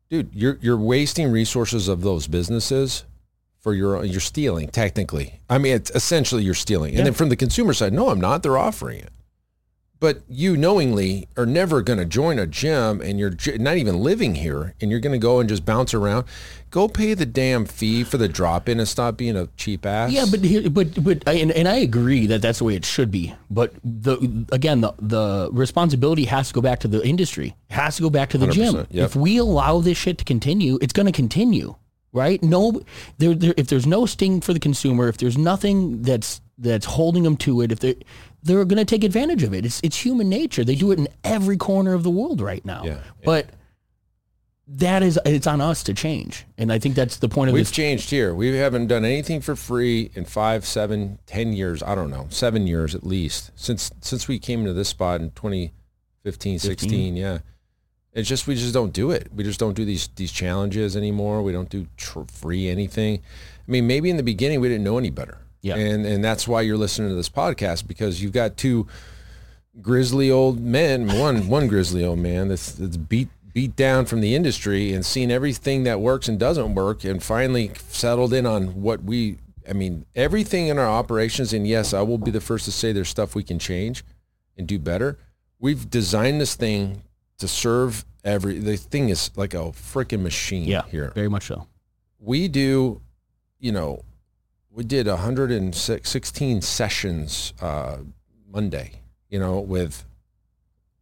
Dude, 0.10 0.30
you're 0.34 0.58
you're 0.62 0.78
wasting 0.78 1.30
resources 1.32 1.88
of 1.88 2.02
those 2.02 2.28
businesses 2.28 3.06
for 3.60 3.74
your 3.74 4.04
you're 4.06 4.22
stealing 4.22 4.70
technically. 4.70 5.42
I 5.50 5.58
mean, 5.58 5.76
it's 5.76 5.92
essentially 5.92 6.44
you're 6.44 6.54
stealing. 6.54 6.96
And 6.96 7.06
then 7.06 7.14
from 7.14 7.30
the 7.30 7.36
consumer 7.36 7.74
side, 7.74 7.94
no, 7.94 8.10
I'm 8.10 8.22
not. 8.22 8.42
They're 8.42 8.58
offering 8.58 9.02
it. 9.02 9.12
But 10.02 10.22
you 10.30 10.56
knowingly 10.56 11.28
are 11.36 11.46
never 11.46 11.82
going 11.82 12.00
to 12.00 12.06
join 12.06 12.40
a 12.40 12.48
gym 12.48 13.02
and 13.02 13.20
you're 13.20 13.34
not 13.58 13.76
even 13.76 14.00
living 14.02 14.36
here 14.36 14.74
and 14.80 14.90
you're 14.90 15.02
going 15.02 15.12
to 15.12 15.20
go 15.20 15.42
and 15.42 15.50
just 15.50 15.66
bounce 15.66 15.94
around. 15.94 16.26
Go 16.72 16.88
pay 16.88 17.14
the 17.16 17.26
damn 17.26 17.66
fee 17.66 18.06
for 18.06 18.18
the 18.18 18.30
drop 18.30 18.70
in 18.70 18.80
and 18.80 18.88
stop 18.88 19.18
being 19.18 19.36
a 19.36 19.48
cheap 19.58 19.86
ass. 19.86 20.12
Yeah, 20.12 20.26
but 20.32 20.40
here- 20.40 20.70
but 20.70 21.04
but 21.04 21.28
and, 21.28 21.52
and 21.52 21.68
I 21.68 21.78
agree 21.78 22.28
that 22.28 22.42
that's 22.42 22.60
the 22.60 22.64
way 22.64 22.76
it 22.76 22.86
should 22.86 23.12
be. 23.12 23.34
But 23.50 23.74
the 23.84 24.46
again, 24.54 24.80
the 24.82 24.94
the 25.00 25.50
responsibility 25.52 26.24
has 26.26 26.48
to 26.50 26.54
go 26.54 26.62
back 26.62 26.80
to 26.82 26.88
the 26.88 27.06
industry. 27.06 27.56
It 27.70 27.74
has 27.74 27.98
to 27.98 28.02
go 28.04 28.10
back 28.10 28.30
to 28.30 28.38
the 28.38 28.48
gym. 28.48 28.88
yep. 28.92 29.06
If 29.08 29.16
we 29.18 29.38
allow 29.38 29.80
this 29.80 29.98
shit 29.98 30.18
to 30.20 30.24
continue, 30.24 30.78
it's 30.82 30.94
going 30.94 31.08
to 31.08 31.12
continue, 31.12 31.76
right? 32.14 32.42
No, 32.42 32.82
there, 33.18 33.34
there 33.36 33.54
if 33.58 33.68
there's 33.68 33.88
no 33.88 34.06
sting 34.06 34.40
for 34.40 34.54
the 34.54 34.60
consumer, 34.62 35.10
if 35.10 35.18
there's 35.18 35.38
nothing 35.38 36.04
that's 36.04 36.40
that's 36.60 36.86
holding 36.86 37.24
them 37.24 37.38
to 37.38 37.62
it, 37.62 37.72
if 37.72 37.80
they 37.80 37.96
they're 38.44 38.64
going 38.66 38.78
to 38.78 38.86
take 38.86 39.04
advantage 39.04 39.44
of 39.44 39.54
it. 39.54 39.66
It's 39.66 39.80
it's 39.84 39.98
human 39.98 40.30
nature. 40.30 40.64
They 40.64 40.76
do 40.76 40.92
it 40.92 41.00
in 41.00 41.08
every 41.24 41.58
corner 41.58 41.94
of 41.94 42.04
the 42.04 42.10
world 42.10 42.42
right 42.42 42.64
now. 42.64 42.84
Yeah, 42.84 42.94
yeah. 42.94 43.02
But 43.24 43.50
that 44.68 45.02
is 45.02 45.20
it's 45.26 45.48
on 45.48 45.62
us 45.62 45.84
to 45.84 45.94
change, 45.94 46.46
and 46.58 46.72
I 46.72 46.78
think 46.80 46.96
that's 46.96 47.18
the 47.18 47.30
point 47.30 47.50
of 47.50 47.54
We've 47.54 47.66
this. 47.66 47.72
changed 47.72 48.10
here. 48.12 48.36
We 48.36 48.56
haven't 48.56 48.88
done 48.88 49.04
anything 49.04 49.42
for 49.42 49.56
free 49.56 50.12
in 50.14 50.26
five, 50.26 50.66
seven, 50.66 51.18
ten 51.26 51.54
years. 51.54 51.82
I 51.82 51.96
don't 51.96 52.12
know, 52.12 52.28
seven 52.30 52.68
years 52.68 52.94
at 52.94 53.04
least 53.04 53.52
since 53.56 53.92
since 54.02 54.28
we 54.28 54.38
came 54.38 54.62
into 54.62 54.74
this 54.74 54.90
spot 54.90 55.22
in 55.22 55.32
2015, 55.32 56.60
16. 56.60 57.16
Yeah, 57.16 57.40
it's 58.14 58.30
just 58.30 58.46
we 58.46 58.56
just 58.56 58.74
don't 58.74 58.94
do 58.94 59.10
it. 59.10 59.30
We 59.34 59.44
just 59.44 59.60
don't 59.60 59.74
do 59.74 59.86
these 59.86 60.08
these 60.16 60.32
challenges 60.32 60.96
anymore. 60.96 61.42
We 61.42 61.52
don't 61.52 61.70
do 61.70 61.88
tr- 61.98 62.22
free 62.32 62.70
anything. 62.70 63.22
I 63.68 63.72
mean, 63.72 63.88
maybe 63.88 64.10
in 64.10 64.18
the 64.18 64.24
beginning 64.24 64.62
we 64.62 64.70
didn't 64.70 64.84
know 64.84 65.00
any 65.00 65.10
better. 65.10 65.40
Yeah. 65.62 65.76
and 65.76 66.06
and 66.06 66.24
that's 66.24 66.48
why 66.48 66.62
you're 66.62 66.78
listening 66.78 67.10
to 67.10 67.16
this 67.16 67.30
podcast 67.30 67.88
because 67.88 68.22
you've 68.24 68.32
got 68.32 68.56
two 68.58 68.88
grizzly 69.82 70.32
old 70.32 70.60
men, 70.60 71.08
one 71.08 71.48
one 71.50 71.68
grizzly 71.68 72.04
old 72.04 72.20
man 72.20 72.48
that's 72.48 72.72
that's 72.72 72.98
beat 72.98 73.30
beat 73.54 73.76
down 73.76 74.06
from 74.06 74.22
the 74.22 74.36
industry 74.36 74.94
and 74.94 75.06
seen 75.06 75.32
everything 75.32 75.84
that 75.84 76.00
works 76.00 76.28
and 76.28 76.40
doesn't 76.40 76.76
work 76.76 77.04
and 77.04 77.22
finally 77.24 77.72
settled 77.90 78.34
in 78.34 78.46
on 78.46 78.82
what 78.82 79.04
we 79.04 79.38
I 79.70 79.74
mean, 79.74 80.06
everything 80.16 80.68
in 80.68 80.80
our 80.80 80.88
operations 80.88 81.54
and 81.54 81.68
yes, 81.68 81.94
I 81.94 82.02
will 82.02 82.18
be 82.18 82.32
the 82.32 82.42
first 82.42 82.66
to 82.66 82.72
say 82.72 82.92
there's 82.92 83.10
stuff 83.10 83.36
we 83.36 83.44
can 83.44 83.60
change 83.60 84.04
and 84.58 84.68
do 84.68 84.80
better. 84.80 85.20
We've 85.60 85.90
designed 85.90 86.42
this 86.42 86.56
thing 86.56 87.04
to 87.38 87.48
serve 87.48 88.06
every 88.24 88.60
the 88.60 88.78
thing 88.78 89.10
is 89.10 89.32
like 89.36 89.54
a 89.54 89.72
freaking 89.72 90.22
machine 90.22 90.66
yeah, 90.66 90.84
here 90.92 91.12
very 91.16 91.30
much 91.30 91.46
so. 91.48 91.68
we 92.20 92.48
do, 92.50 93.02
you 93.60 93.72
know, 93.72 94.02
we 94.72 94.84
did 94.84 95.08
116 95.08 96.62
sessions 96.62 97.54
uh, 97.62 97.98
Monday, 98.52 99.02
you 99.30 99.40
know, 99.40 99.60
with 99.60 100.06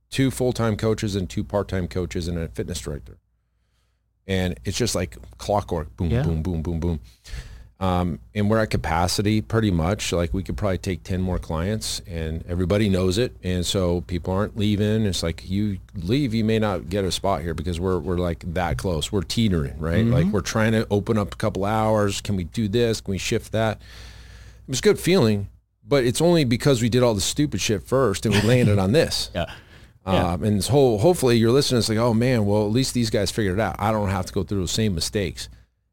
two 0.10 0.32
full-time 0.32 0.77
coaches 0.77 1.15
and 1.15 1.30
two 1.30 1.43
part-time 1.43 1.88
coaches 1.88 2.27
and 2.27 2.38
a 2.38 2.47
fitness 2.47 2.80
director. 2.80 3.17
And 4.25 4.60
it's 4.65 4.77
just 4.77 4.95
like 4.95 5.17
clockwork, 5.38 5.95
boom, 5.95 6.10
Yeah. 6.10 6.23
boom, 6.23 6.41
boom, 6.41 6.62
boom, 6.62 6.80
boom. 6.80 6.99
Um, 7.79 8.19
and 8.33 8.49
we're 8.49 8.57
at 8.57 8.71
capacity 8.71 9.39
pretty 9.41 9.69
much. 9.69 10.11
Like 10.11 10.33
we 10.33 10.41
could 10.41 10.57
probably 10.57 10.79
take 10.79 11.03
10 11.03 11.21
more 11.21 11.37
clients 11.37 12.01
and 12.07 12.43
everybody 12.47 12.89
knows 12.89 13.19
it. 13.19 13.35
And 13.43 13.63
so 13.65 14.01
people 14.01 14.33
aren't 14.33 14.57
leaving. 14.57 15.05
It's 15.05 15.21
like 15.21 15.47
you 15.47 15.77
leave, 15.95 16.33
you 16.33 16.43
may 16.43 16.57
not 16.57 16.89
get 16.89 17.05
a 17.05 17.11
spot 17.11 17.41
here 17.41 17.53
because 17.53 17.79
we're, 17.79 17.99
we're 17.99 18.17
like 18.17 18.39
that 18.53 18.77
close. 18.79 19.11
We're 19.11 19.21
teetering, 19.21 19.77
right? 19.77 20.03
Like 20.03 20.25
we're 20.27 20.41
trying 20.41 20.71
to 20.71 20.87
open 20.89 21.19
up 21.19 21.33
a 21.33 21.37
couple 21.37 21.65
hours. 21.65 22.19
Can 22.19 22.35
we 22.35 22.45
do 22.45 22.67
this? 22.67 22.99
Can 22.99 23.11
we 23.11 23.19
shift 23.19 23.51
that? 23.51 23.77
It 23.77 24.69
was 24.71 24.79
a 24.79 24.81
good 24.81 24.99
feeling, 24.99 25.49
but 25.87 26.03
it's 26.03 26.19
only 26.19 26.45
because 26.45 26.81
we 26.81 26.89
did 26.89 27.03
all 27.03 27.13
the 27.13 27.21
stupid 27.21 27.61
shit 27.61 27.83
first 27.83 28.25
and 28.25 28.33
we 28.33 28.41
landed 28.41 28.79
on 28.79 28.91
this. 28.91 29.29
Yeah. 29.35 29.45
Yeah. 30.07 30.31
Um, 30.35 30.43
and 30.45 30.57
this 30.57 30.69
whole, 30.69 30.99
hopefully 30.99 31.35
you're 31.35 31.51
listening. 31.51 31.79
It's 31.79 31.89
like, 31.89 31.97
oh 31.97 32.13
man, 32.13 32.45
well 32.45 32.65
at 32.65 32.71
least 32.71 32.93
these 32.93 33.09
guys 33.09 33.29
figured 33.29 33.59
it 33.59 33.61
out. 33.61 33.75
I 33.77 33.91
don't 33.91 34.07
have 34.07 34.25
to 34.27 34.31
go 34.31 34.41
through 34.41 34.59
those 34.59 34.71
same 34.71 34.95
mistakes. 34.95 35.49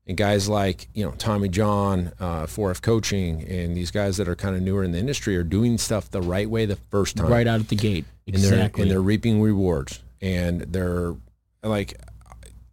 And 0.06 0.16
guys 0.18 0.48
like 0.50 0.88
you 0.92 1.02
know 1.04 1.12
Tommy 1.12 1.48
John, 1.48 2.12
uh, 2.20 2.44
4F 2.46 2.82
Coaching, 2.82 3.42
and 3.42 3.74
these 3.74 3.90
guys 3.90 4.18
that 4.18 4.28
are 4.28 4.36
kind 4.36 4.54
of 4.54 4.60
newer 4.62 4.84
in 4.84 4.92
the 4.92 4.98
industry 4.98 5.34
are 5.36 5.42
doing 5.42 5.78
stuff 5.78 6.10
the 6.10 6.20
right 6.20 6.48
way 6.48 6.66
the 6.66 6.76
first 6.76 7.16
time, 7.16 7.28
right 7.28 7.46
out 7.46 7.60
of 7.60 7.68
the 7.68 7.76
gate. 7.76 8.04
and 8.26 8.36
they're 8.36 8.52
Exactly. 8.52 8.82
and 8.82 8.90
they're 8.90 9.00
reaping 9.00 9.40
rewards. 9.40 10.00
And 10.20 10.60
they're 10.62 11.14
like 11.62 11.98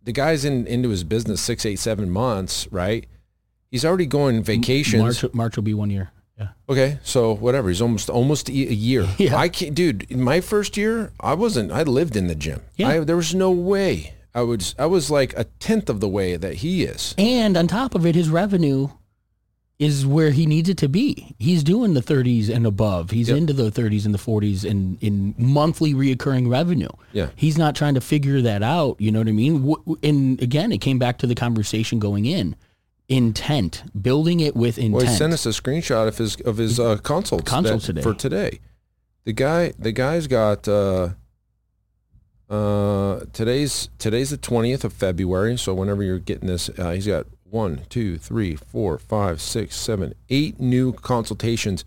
the 0.03 0.11
guys 0.11 0.43
in 0.43 0.67
into 0.67 0.89
his 0.89 1.03
business 1.05 1.39
six, 1.41 1.65
eight, 1.65 1.79
seven 1.79 2.09
months, 2.09 2.67
right? 2.71 3.05
He's 3.69 3.85
already 3.85 4.05
going 4.07 4.43
vacations. 4.43 5.01
March, 5.23 5.33
March 5.33 5.55
will 5.55 5.63
be 5.63 5.73
one 5.73 5.89
year. 5.89 6.11
Yeah. 6.37 6.49
Okay, 6.67 6.99
so 7.03 7.33
whatever. 7.35 7.69
He's 7.69 7.81
almost 7.81 8.09
almost 8.09 8.49
a 8.49 8.51
a 8.51 8.55
year. 8.73 9.07
Yeah. 9.17 9.37
I 9.37 9.47
can't, 9.47 9.73
dude. 9.73 10.05
In 10.11 10.21
my 10.21 10.41
first 10.41 10.75
year, 10.75 11.13
I 11.21 11.33
wasn't. 11.35 11.71
I 11.71 11.83
lived 11.83 12.17
in 12.17 12.27
the 12.27 12.35
gym. 12.35 12.61
Yeah. 12.75 12.89
I, 12.89 12.99
there 12.99 13.15
was 13.15 13.33
no 13.33 13.51
way. 13.51 14.15
I 14.33 14.41
was. 14.43 14.75
I 14.79 14.85
was 14.85 15.11
like 15.11 15.33
a 15.37 15.43
tenth 15.59 15.89
of 15.89 15.99
the 15.99 16.07
way 16.07 16.37
that 16.37 16.55
he 16.55 16.83
is. 16.83 17.13
And 17.17 17.57
on 17.57 17.67
top 17.67 17.95
of 17.95 18.05
it, 18.05 18.15
his 18.15 18.29
revenue 18.29 18.89
is 19.77 20.05
where 20.05 20.29
he 20.31 20.45
needs 20.45 20.69
it 20.69 20.77
to 20.77 20.87
be. 20.87 21.35
He's 21.39 21.63
doing 21.63 21.95
the 21.95 22.01
30s 22.01 22.49
and 22.49 22.67
above. 22.67 23.09
He's 23.09 23.29
Yep. 23.29 23.37
into 23.39 23.53
the 23.53 23.71
30s 23.71 24.05
and 24.05 24.13
the 24.13 24.19
40s 24.19 24.63
in, 24.63 24.97
in 25.01 25.33
monthly 25.39 25.95
reoccurring 25.95 26.47
revenue. 26.51 26.89
Yeah. 27.13 27.29
He's 27.35 27.57
not 27.57 27.75
trying 27.75 27.95
to 27.95 28.01
figure 28.01 28.41
that 28.43 28.61
out. 28.61 29.01
You 29.01 29.11
know 29.11 29.19
what 29.19 29.27
I 29.27 29.31
mean? 29.31 29.75
And 30.03 30.39
again, 30.39 30.71
it 30.71 30.81
came 30.81 30.99
back 30.99 31.17
to 31.19 31.27
the 31.27 31.33
conversation 31.33 31.97
going 31.97 32.25
in. 32.25 32.55
Intent, 33.09 33.83
building 33.99 34.39
it 34.39 34.55
with 34.55 34.77
intent. 34.77 34.93
Well, 34.93 35.05
he 35.05 35.13
sent 35.13 35.33
us 35.33 35.45
a 35.45 35.49
screenshot 35.49 36.07
of 36.07 36.17
his 36.17 36.35
of 36.41 36.55
his 36.57 36.79
uh, 36.79 36.97
consults 36.97 37.51
that- 37.51 37.81
today. 37.81 38.01
for 38.01 38.13
today. 38.13 38.59
The 39.25 39.33
guy, 39.33 39.73
the 39.77 39.91
guy's 39.91 40.27
got. 40.27 40.67
Uh, 40.67 41.09
uh, 42.51 43.21
today's 43.33 43.89
today's 43.97 44.29
the 44.29 44.37
twentieth 44.37 44.83
of 44.83 44.91
February. 44.93 45.57
So 45.57 45.73
whenever 45.73 46.03
you're 46.03 46.19
getting 46.19 46.47
this, 46.47 46.69
uh, 46.77 46.91
he's 46.91 47.07
got 47.07 47.25
one, 47.49 47.81
two, 47.89 48.17
three, 48.17 48.55
four, 48.55 48.97
five, 48.97 49.41
six, 49.41 49.75
seven, 49.75 50.13
eight 50.29 50.59
new 50.59 50.91
consultations 50.93 51.85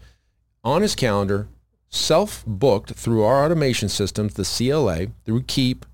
on 0.64 0.81
his 0.83 0.94
calendar, 0.94 1.48
self 1.90 2.42
booked 2.46 2.94
through 2.94 3.22
our 3.24 3.44
automation 3.44 3.88
systems, 3.88 4.35
the 4.35 4.44
CLA, 4.44 5.09
through 5.27 5.42
Keap, 5.42 5.85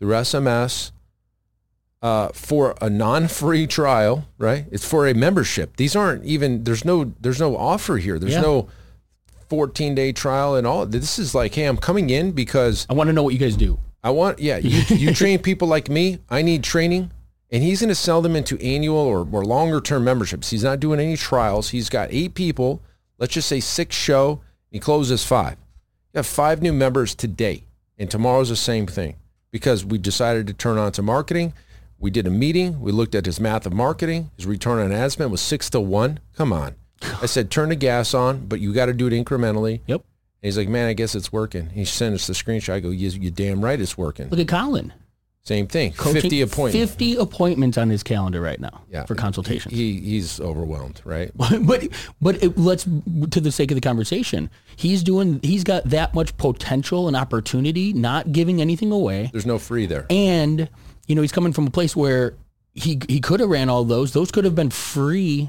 through 0.00 0.10
SMS, 0.10 0.90
uh, 2.02 2.28
for 2.28 2.74
a 2.80 2.90
non-free 2.90 3.66
trial, 3.78 4.26
right? 4.36 4.66
It's 4.72 4.84
for 4.88 5.06
a 5.06 5.14
membership. 5.14 5.76
These 5.76 5.94
aren't 5.94 6.24
even. 6.24 6.64
There's 6.64 6.84
no. 6.84 7.12
There's 7.20 7.40
no 7.40 7.56
offer 7.56 7.98
here. 7.98 8.18
There's 8.18 8.32
Yeah. 8.32 8.40
no 8.40 8.68
14 9.48 9.94
day 9.94 10.10
trial 10.12 10.56
and 10.56 10.66
all. 10.66 10.84
This 10.86 11.18
is 11.20 11.34
like, 11.36 11.54
hey, 11.54 11.64
I'm 11.66 11.76
coming 11.76 12.10
in 12.10 12.32
because 12.32 12.84
I 12.90 12.94
want 12.94 13.06
to 13.08 13.12
know 13.12 13.22
what 13.22 13.32
you 13.32 13.38
guys 13.40 13.56
do. 13.56 13.78
I 14.02 14.10
want. 14.10 14.38
Yeah, 14.38 14.58
you 14.58 14.82
you 14.96 15.14
train 15.14 15.38
people 15.38 15.68
like 15.68 15.88
me. 15.88 16.18
I 16.28 16.42
need 16.42 16.64
training, 16.64 17.10
and 17.50 17.62
he's 17.62 17.80
going 17.80 17.88
to 17.88 17.94
sell 17.94 18.22
them 18.22 18.36
into 18.36 18.58
annual 18.62 18.98
or, 18.98 19.26
or 19.30 19.44
longer 19.44 19.80
term 19.80 20.04
memberships. 20.04 20.50
He's 20.50 20.64
not 20.64 20.80
doing 20.80 21.00
any 21.00 21.16
trials. 21.16 21.70
He's 21.70 21.88
got 21.88 22.08
eight 22.12 22.34
people. 22.34 22.82
Let's 23.18 23.34
just 23.34 23.48
say 23.48 23.60
six 23.60 23.96
show. 23.96 24.40
He 24.70 24.78
closes 24.78 25.24
five. 25.24 25.56
You 26.12 26.18
have 26.18 26.26
five 26.26 26.62
new 26.62 26.72
members 26.72 27.14
today, 27.14 27.64
and 27.98 28.10
tomorrow's 28.10 28.48
the 28.48 28.56
same 28.56 28.86
thing 28.86 29.16
because 29.50 29.84
we 29.84 29.98
decided 29.98 30.46
to 30.46 30.52
turn 30.52 30.78
on 30.78 30.92
to 30.92 31.02
marketing. 31.02 31.52
We 31.98 32.10
did 32.10 32.26
a 32.26 32.30
meeting. 32.30 32.80
We 32.80 32.92
looked 32.92 33.14
at 33.14 33.26
his 33.26 33.40
math 33.40 33.66
of 33.66 33.72
marketing. 33.72 34.30
His 34.36 34.46
return 34.46 34.78
on 34.78 34.92
ad 34.92 35.12
spend 35.12 35.32
was 35.32 35.40
six 35.40 35.68
to 35.70 35.80
one. 35.80 36.20
Come 36.36 36.52
on. 36.52 36.76
I 37.02 37.26
said, 37.26 37.50
turn 37.50 37.68
the 37.70 37.76
gas 37.76 38.14
on, 38.14 38.46
but 38.46 38.60
you 38.60 38.72
got 38.72 38.86
to 38.86 38.92
do 38.92 39.06
it 39.06 39.12
incrementally. 39.12 39.80
Yep. 39.86 40.02
He's 40.42 40.56
like, 40.56 40.68
man, 40.68 40.88
I 40.88 40.92
guess 40.92 41.14
it's 41.14 41.32
working. 41.32 41.70
He 41.70 41.84
sent 41.84 42.14
us 42.14 42.26
the 42.26 42.32
screenshot. 42.32 42.74
I 42.74 42.80
go, 42.80 42.90
you, 42.90 43.08
you 43.10 43.30
damn 43.30 43.60
right 43.64 43.80
it's 43.80 43.98
working. 43.98 44.28
Look 44.28 44.38
at 44.40 44.48
Colin. 44.48 44.92
Same 45.42 45.66
thing. 45.66 45.92
Coaching- 45.94 46.20
50 46.20 46.40
appointments. 46.42 46.90
50 46.92 47.16
appointments 47.16 47.78
on 47.78 47.88
his 47.88 48.02
calendar 48.02 48.40
right 48.40 48.60
now 48.60 48.82
Yeah. 48.90 49.06
for 49.06 49.14
consultations. 49.14 49.72
He, 49.74 49.98
he's 49.98 50.38
overwhelmed, 50.40 51.00
right? 51.04 51.30
but 51.36 51.88
but 52.20 52.42
it, 52.42 52.58
let's 52.58 52.84
to 52.84 53.40
the 53.40 53.50
sake 53.50 53.70
of 53.70 53.74
the 53.74 53.80
conversation 53.80 54.50
he's 54.76 55.02
doing 55.02 55.40
he's 55.42 55.64
got 55.64 55.84
that 55.84 56.12
much 56.14 56.36
potential 56.36 57.08
and 57.08 57.16
opportunity 57.16 57.92
not 57.94 58.30
giving 58.30 58.60
anything 58.60 58.92
away 58.92 59.30
There's 59.32 59.46
no 59.46 59.58
free 59.58 59.86
there. 59.86 60.04
and 60.10 60.68
you 61.06 61.14
know 61.14 61.22
he's 61.22 61.32
coming 61.32 61.52
from 61.54 61.66
a 61.66 61.70
place 61.70 61.96
where 61.96 62.34
he 62.74 63.00
he 63.08 63.18
could 63.20 63.40
have 63.40 63.48
ran 63.48 63.70
all 63.70 63.84
those 63.84 64.12
those 64.12 64.30
could 64.30 64.44
have 64.44 64.54
been 64.54 64.70
free 64.70 65.48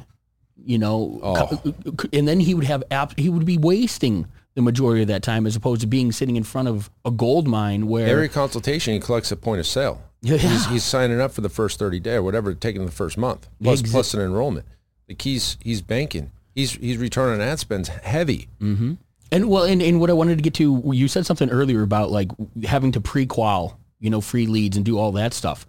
you 0.55 0.77
know 0.79 1.19
Oh. 1.21 1.73
and 2.13 2.25
then 2.27 2.39
he 2.39 2.53
would 2.53 2.63
have 2.65 2.83
app, 2.89 3.17
he 3.19 3.27
would 3.29 3.45
be 3.45 3.57
wasting 3.57 4.25
the 4.59 4.63
majority 4.63 5.01
of 5.01 5.07
that 5.07 5.23
time 5.23 5.47
as 5.47 5.55
opposed 5.55 5.79
to 5.79 5.87
being 5.87 6.11
sitting 6.11 6.35
in 6.35 6.43
front 6.43 6.67
of 6.67 6.89
a 7.05 7.11
gold 7.11 7.47
mine 7.47 7.87
where 7.87 8.05
Every 8.07 8.27
consultation, 8.27 8.93
he 8.93 8.99
collects 8.99 9.31
a 9.31 9.37
point 9.37 9.61
of 9.61 9.65
sale. 9.65 10.01
Yeah. 10.21 10.35
He's, 10.35 10.65
he's 10.65 10.83
signing 10.83 11.21
up 11.21 11.31
for 11.31 11.39
the 11.39 11.47
first 11.47 11.79
30 11.79 12.01
day 12.01 12.15
or 12.15 12.23
whatever, 12.23 12.53
taking 12.53 12.85
the 12.85 12.91
first 12.91 13.17
month, 13.17 13.47
plus, 13.63 13.81
plus 13.81 14.13
an 14.13 14.19
enrollment. 14.19 14.65
Like 15.07 15.21
he's, 15.21 15.57
he's 15.63 15.81
banking. 15.81 16.31
He's, 16.53 16.73
he's 16.73 16.97
return 16.97 17.33
on 17.33 17.39
ad 17.39 17.59
spends 17.59 17.87
heavy. 17.87 18.49
Mm-hmm. 18.59 18.95
And 19.31 19.49
well, 19.49 19.63
and, 19.63 19.81
and 19.81 20.01
what 20.01 20.09
I 20.09 20.13
wanted 20.13 20.39
to 20.39 20.41
get 20.41 20.55
to, 20.55 20.91
you 20.93 21.07
said 21.07 21.25
something 21.25 21.49
earlier 21.49 21.81
about 21.81 22.11
like 22.11 22.31
having 22.65 22.91
to 22.91 22.99
pre-qual, 22.99 23.79
you 24.01 24.09
know, 24.09 24.19
free 24.19 24.45
leads 24.45 24.75
and 24.75 24.85
do 24.85 24.97
all 24.97 25.13
that 25.13 25.33
stuff. 25.33 25.65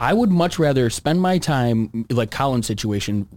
I 0.00 0.12
would 0.12 0.30
much 0.30 0.58
rather 0.58 0.90
spend 0.90 1.20
my 1.20 1.38
time, 1.38 2.06
like 2.10 2.32
Colin's 2.32 2.66
situation, 2.66 3.28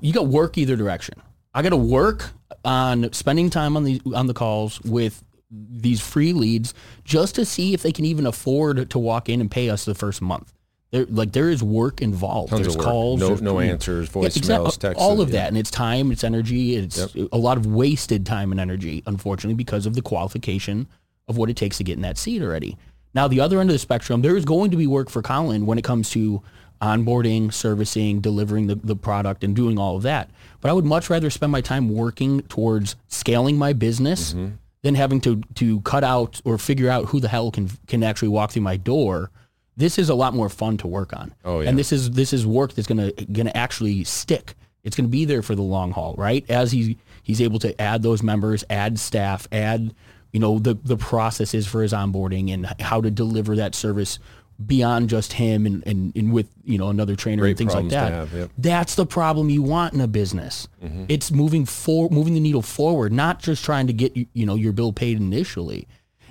you 0.00 0.12
got 0.12 0.28
work 0.28 0.56
either 0.56 0.76
direction. 0.76 1.20
I 1.54 1.62
got 1.62 1.70
to 1.70 1.76
work 1.76 2.30
on 2.64 3.12
spending 3.12 3.50
time 3.50 3.76
on 3.76 3.84
the 3.84 4.00
on 4.14 4.26
the 4.26 4.34
calls 4.34 4.80
with 4.82 5.22
these 5.50 6.00
free 6.00 6.32
leads 6.32 6.74
just 7.04 7.34
to 7.34 7.44
see 7.44 7.74
if 7.74 7.82
they 7.82 7.90
can 7.92 8.04
even 8.04 8.26
afford 8.26 8.88
to 8.90 8.98
walk 8.98 9.28
in 9.28 9.40
and 9.40 9.50
pay 9.50 9.68
us 9.68 9.84
the 9.84 9.94
first 9.94 10.22
month. 10.22 10.52
There, 10.92 11.06
like 11.06 11.32
there 11.32 11.48
is 11.50 11.62
work 11.62 12.02
involved. 12.02 12.50
Tons 12.50 12.62
There's 12.62 12.76
work. 12.76 12.84
calls, 12.84 13.20
No- 13.20 13.26
there's- 13.28 13.40
no 13.40 13.58
answers, 13.60 14.08
Yeah, 14.08 14.22
voicemails, 14.22 14.76
texts, 14.78 15.00
all 15.02 15.20
of 15.20 15.28
yeah. 15.30 15.36
that, 15.42 15.48
and 15.48 15.56
it's 15.58 15.70
time, 15.70 16.10
it's 16.12 16.24
energy, 16.24 16.74
it's 16.76 17.14
a 17.32 17.38
lot 17.38 17.56
of 17.56 17.66
wasted 17.66 18.26
time 18.26 18.50
and 18.50 18.60
energy, 18.60 19.02
unfortunately, 19.06 19.54
because 19.54 19.86
of 19.86 19.94
the 19.94 20.02
qualification 20.02 20.88
of 21.28 21.36
what 21.36 21.48
it 21.48 21.54
takes 21.56 21.78
to 21.78 21.84
get 21.84 21.94
in 21.96 22.02
that 22.02 22.18
seat 22.18 22.42
already. 22.42 22.76
Now, 23.14 23.28
the 23.28 23.40
other 23.40 23.60
end 23.60 23.70
of 23.70 23.74
the 23.74 23.78
spectrum, 23.78 24.22
there 24.22 24.36
is 24.36 24.44
going 24.44 24.72
to 24.72 24.76
be 24.76 24.86
work 24.88 25.10
for 25.10 25.22
Colin 25.22 25.64
when 25.64 25.78
it 25.78 25.84
comes 25.84 26.10
to 26.10 26.42
onboarding, 26.82 27.52
servicing, 27.52 28.20
delivering 28.20 28.66
the, 28.66 28.74
the 28.74 28.96
product, 28.96 29.44
and 29.44 29.54
doing 29.54 29.78
all 29.78 29.96
of 29.96 30.02
that. 30.02 30.30
But 30.60 30.70
I 30.70 30.72
would 30.72 30.84
much 30.84 31.08
rather 31.10 31.30
spend 31.30 31.52
my 31.52 31.60
time 31.60 31.88
working 31.88 32.42
towards 32.42 32.96
scaling 33.08 33.56
my 33.56 33.72
business 33.72 34.32
Mm-hmm. 34.34 34.54
than 34.82 34.94
having 34.94 35.20
to 35.22 35.42
to 35.54 35.80
cut 35.82 36.04
out 36.04 36.40
or 36.44 36.58
figure 36.58 36.88
out 36.90 37.06
who 37.06 37.20
the 37.20 37.28
hell 37.28 37.50
can 37.50 37.70
can 37.86 38.02
actually 38.02 38.28
walk 38.28 38.50
through 38.52 38.62
my 38.62 38.76
door. 38.76 39.30
This 39.76 39.98
is 39.98 40.08
a 40.10 40.14
lot 40.14 40.34
more 40.34 40.48
fun 40.48 40.76
to 40.78 40.86
work 40.86 41.12
on. 41.14 41.32
Oh, 41.44 41.60
yeah. 41.60 41.68
And 41.70 41.78
this 41.78 41.92
is 41.92 42.10
this 42.10 42.32
is 42.32 42.46
work 42.46 42.74
that's 42.74 42.88
gonna 42.88 43.12
gonna 43.32 43.52
actually 43.54 44.04
stick. 44.04 44.54
It's 44.84 44.96
gonna 44.96 45.08
be 45.08 45.24
there 45.26 45.42
for 45.42 45.54
the 45.54 45.62
long 45.62 45.92
haul, 45.92 46.14
right? 46.18 46.44
As 46.50 46.72
he 46.72 46.98
he's 47.22 47.40
able 47.40 47.58
to 47.60 47.78
add 47.80 48.02
those 48.02 48.22
members, 48.22 48.64
add 48.70 48.98
staff, 48.98 49.46
add 49.52 49.94
you 50.32 50.40
know 50.40 50.58
the 50.58 50.74
the 50.84 50.96
processes 50.96 51.66
for 51.66 51.82
his 51.82 51.92
onboarding 51.92 52.52
and 52.52 52.66
how 52.80 53.00
to 53.00 53.10
deliver 53.10 53.56
that 53.56 53.74
service 53.74 54.18
beyond 54.66 55.08
just 55.08 55.32
him 55.32 55.66
and, 55.66 55.86
and, 55.86 56.14
and 56.14 56.32
with 56.32 56.48
you 56.64 56.78
know 56.78 56.88
another 56.88 57.16
trainer 57.16 57.42
Great 57.42 57.50
and 57.50 57.58
things 57.58 57.74
like 57.74 57.88
that. 57.88 58.12
have, 58.12 58.32
yep. 58.32 58.50
That's 58.58 58.94
the 58.94 59.06
problem 59.06 59.48
you 59.50 59.62
want 59.62 59.94
in 59.94 60.00
a 60.00 60.08
business. 60.08 60.68
Mm-hmm. 60.82 61.04
It's 61.08 61.30
moving 61.30 61.64
for 61.64 62.08
moving 62.10 62.34
the 62.34 62.40
needle 62.40 62.62
forward, 62.62 63.12
not 63.12 63.40
just 63.40 63.64
trying 63.64 63.86
to 63.86 63.92
get 63.92 64.16
you 64.16 64.26
you 64.32 64.46
know 64.46 64.54
your 64.54 64.72
bill 64.72 64.92
paid 64.92 65.16
initially. 65.16 65.88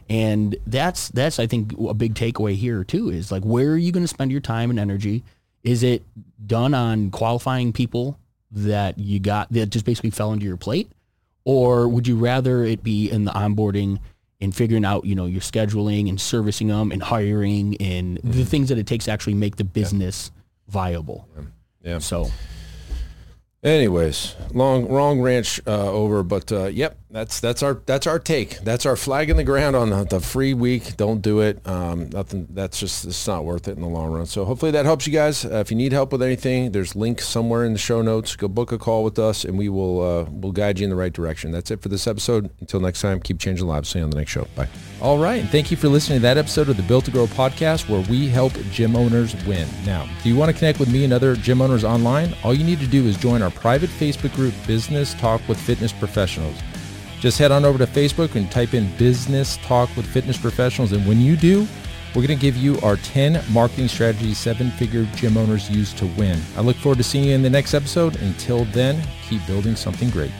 And 0.09 0.55
that's 0.65 1.09
that's 1.09 1.39
I 1.39 1.47
think 1.47 1.73
a 1.79 1.93
big 1.93 2.15
takeaway 2.15 2.55
here 2.55 2.83
too 2.83 3.09
is 3.09 3.31
like 3.31 3.43
where 3.43 3.71
are 3.71 3.77
you 3.77 3.91
going 3.91 4.03
to 4.03 4.07
spend 4.07 4.31
your 4.31 4.41
time 4.41 4.69
and 4.69 4.79
energy? 4.79 5.23
Is 5.63 5.83
it 5.83 6.03
done 6.45 6.73
on 6.73 7.11
qualifying 7.11 7.73
people 7.73 8.17
that 8.51 8.97
you 8.97 9.19
got 9.19 9.51
that 9.51 9.67
just 9.67 9.85
basically 9.85 10.09
fell 10.09 10.33
into 10.33 10.45
your 10.45 10.57
plate, 10.57 10.91
or 11.45 11.87
would 11.87 12.07
you 12.07 12.15
rather 12.15 12.63
it 12.63 12.83
be 12.83 13.09
in 13.09 13.25
the 13.25 13.31
onboarding 13.31 13.99
and 14.41 14.55
figuring 14.55 14.85
out 14.85 15.05
you 15.05 15.15
know 15.15 15.25
your 15.25 15.41
scheduling 15.41 16.09
and 16.09 16.19
servicing 16.19 16.67
them 16.67 16.91
and 16.91 17.03
hiring 17.03 17.75
and 17.77 18.17
the 18.17 18.21
mm-hmm. 18.21 18.43
things 18.43 18.69
that 18.69 18.77
it 18.77 18.87
takes 18.87 19.05
to 19.05 19.11
actually 19.11 19.33
make 19.33 19.57
the 19.57 19.63
business 19.63 20.31
viable? 20.67 21.27
Yeah. 21.83 21.99
So 21.99 22.29
Anyways, 23.61 24.35
long 24.53 24.87
wrong 24.87 25.19
ranch 25.19 25.59
uh, 25.67 25.91
over, 25.91 26.23
but 26.23 26.49
uh, 26.49 26.67
yep, 26.67 26.97
that's 27.11 27.41
that's 27.41 27.61
our 27.61 27.73
that's 27.85 28.07
our 28.07 28.17
take. 28.17 28.59
That's 28.59 28.85
our 28.85 28.95
flag 28.95 29.29
in 29.29 29.35
the 29.35 29.43
ground 29.43 29.75
on 29.75 29.89
the, 29.89 30.05
the 30.05 30.21
free 30.21 30.53
week. 30.53 30.95
Don't 30.95 31.21
do 31.21 31.41
it. 31.41 31.59
Um, 31.67 32.09
nothing. 32.09 32.47
That's 32.51 32.79
just 32.79 33.03
it's 33.03 33.27
not 33.27 33.43
worth 33.43 33.67
it 33.67 33.75
in 33.75 33.81
the 33.81 33.89
long 33.89 34.13
run. 34.13 34.25
So 34.27 34.45
hopefully 34.45 34.71
that 34.71 34.85
helps 34.85 35.05
you 35.07 35.11
guys. 35.11 35.43
Uh, 35.43 35.55
if 35.55 35.71
you 35.71 35.75
need 35.75 35.91
help 35.91 36.13
with 36.13 36.23
anything, 36.23 36.71
there's 36.71 36.95
links 36.95 37.27
somewhere 37.27 37.65
in 37.65 37.73
the 37.73 37.79
show 37.79 38.01
notes. 38.01 38.37
Go 38.37 38.47
book 38.47 38.71
a 38.71 38.77
call 38.77 39.03
with 39.03 39.19
us, 39.19 39.43
and 39.43 39.57
we 39.57 39.67
will 39.67 40.01
uh, 40.01 40.23
we'll 40.31 40.53
guide 40.53 40.79
you 40.79 40.85
in 40.85 40.89
the 40.89 40.95
right 40.95 41.11
direction. 41.11 41.51
That's 41.51 41.69
it 41.69 41.81
for 41.81 41.89
this 41.89 42.07
episode. 42.07 42.49
Until 42.61 42.79
next 42.79 43.01
time, 43.01 43.19
keep 43.19 43.39
changing 43.39 43.67
lives. 43.67 43.89
See 43.89 43.99
you 43.99 44.05
on 44.05 44.11
the 44.11 44.17
next 44.17 44.31
show. 44.31 44.47
Bye. 44.55 44.69
All 45.01 45.17
right. 45.17 45.45
Thank 45.45 45.71
you 45.71 45.77
for 45.77 45.87
listening 45.87 46.17
to 46.17 46.21
that 46.23 46.37
episode 46.37 46.67
of 46.67 46.75
the 46.75 46.83
Built 46.83 47.05
to 47.05 47.11
Grow 47.11 47.25
podcast 47.25 47.87
where 47.87 48.01
we 48.09 48.27
help 48.27 48.51
gym 48.69 48.97
owners 48.97 49.33
win. 49.45 49.65
Now, 49.85 50.09
do 50.21 50.27
you 50.27 50.35
want 50.35 50.51
to 50.51 50.57
connect 50.57 50.77
with 50.77 50.91
me 50.91 51.05
and 51.05 51.13
other 51.13 51.37
gym 51.37 51.61
owners 51.61 51.85
online? 51.85 52.35
All 52.43 52.53
you 52.53 52.65
need 52.65 52.81
to 52.81 52.87
do 52.87 53.05
is 53.05 53.15
join 53.15 53.41
our 53.41 53.49
private 53.49 53.89
Facebook 53.89 54.35
group, 54.35 54.53
Business 54.67 55.13
Talk 55.13 55.41
with 55.47 55.57
Fitness 55.57 55.93
Professionals. 55.93 56.57
Just 57.21 57.37
head 57.39 57.49
on 57.49 57.63
over 57.63 57.77
to 57.77 57.85
Facebook 57.85 58.35
and 58.35 58.51
type 58.51 58.73
in 58.73 58.93
Business 58.97 59.55
Talk 59.57 59.89
with 59.95 60.05
Fitness 60.05 60.37
Professionals. 60.37 60.91
And 60.91 61.07
when 61.07 61.21
you 61.21 61.37
do, 61.37 61.65
we're 62.09 62.25
going 62.25 62.37
to 62.37 62.41
give 62.41 62.57
you 62.57 62.77
our 62.81 62.97
10 62.97 63.41
marketing 63.53 63.87
strategies 63.87 64.37
seven 64.37 64.69
figure 64.71 65.05
gym 65.15 65.37
owners 65.37 65.69
use 65.69 65.93
to 65.93 66.07
win. 66.07 66.41
I 66.57 66.61
look 66.61 66.75
forward 66.75 66.97
to 66.97 67.03
seeing 67.03 67.25
you 67.25 67.35
in 67.35 67.41
the 67.41 67.49
next 67.49 67.73
episode. 67.73 68.17
Until 68.17 68.65
then, 68.65 69.01
keep 69.29 69.45
building 69.47 69.77
something 69.77 70.09
great. 70.09 70.31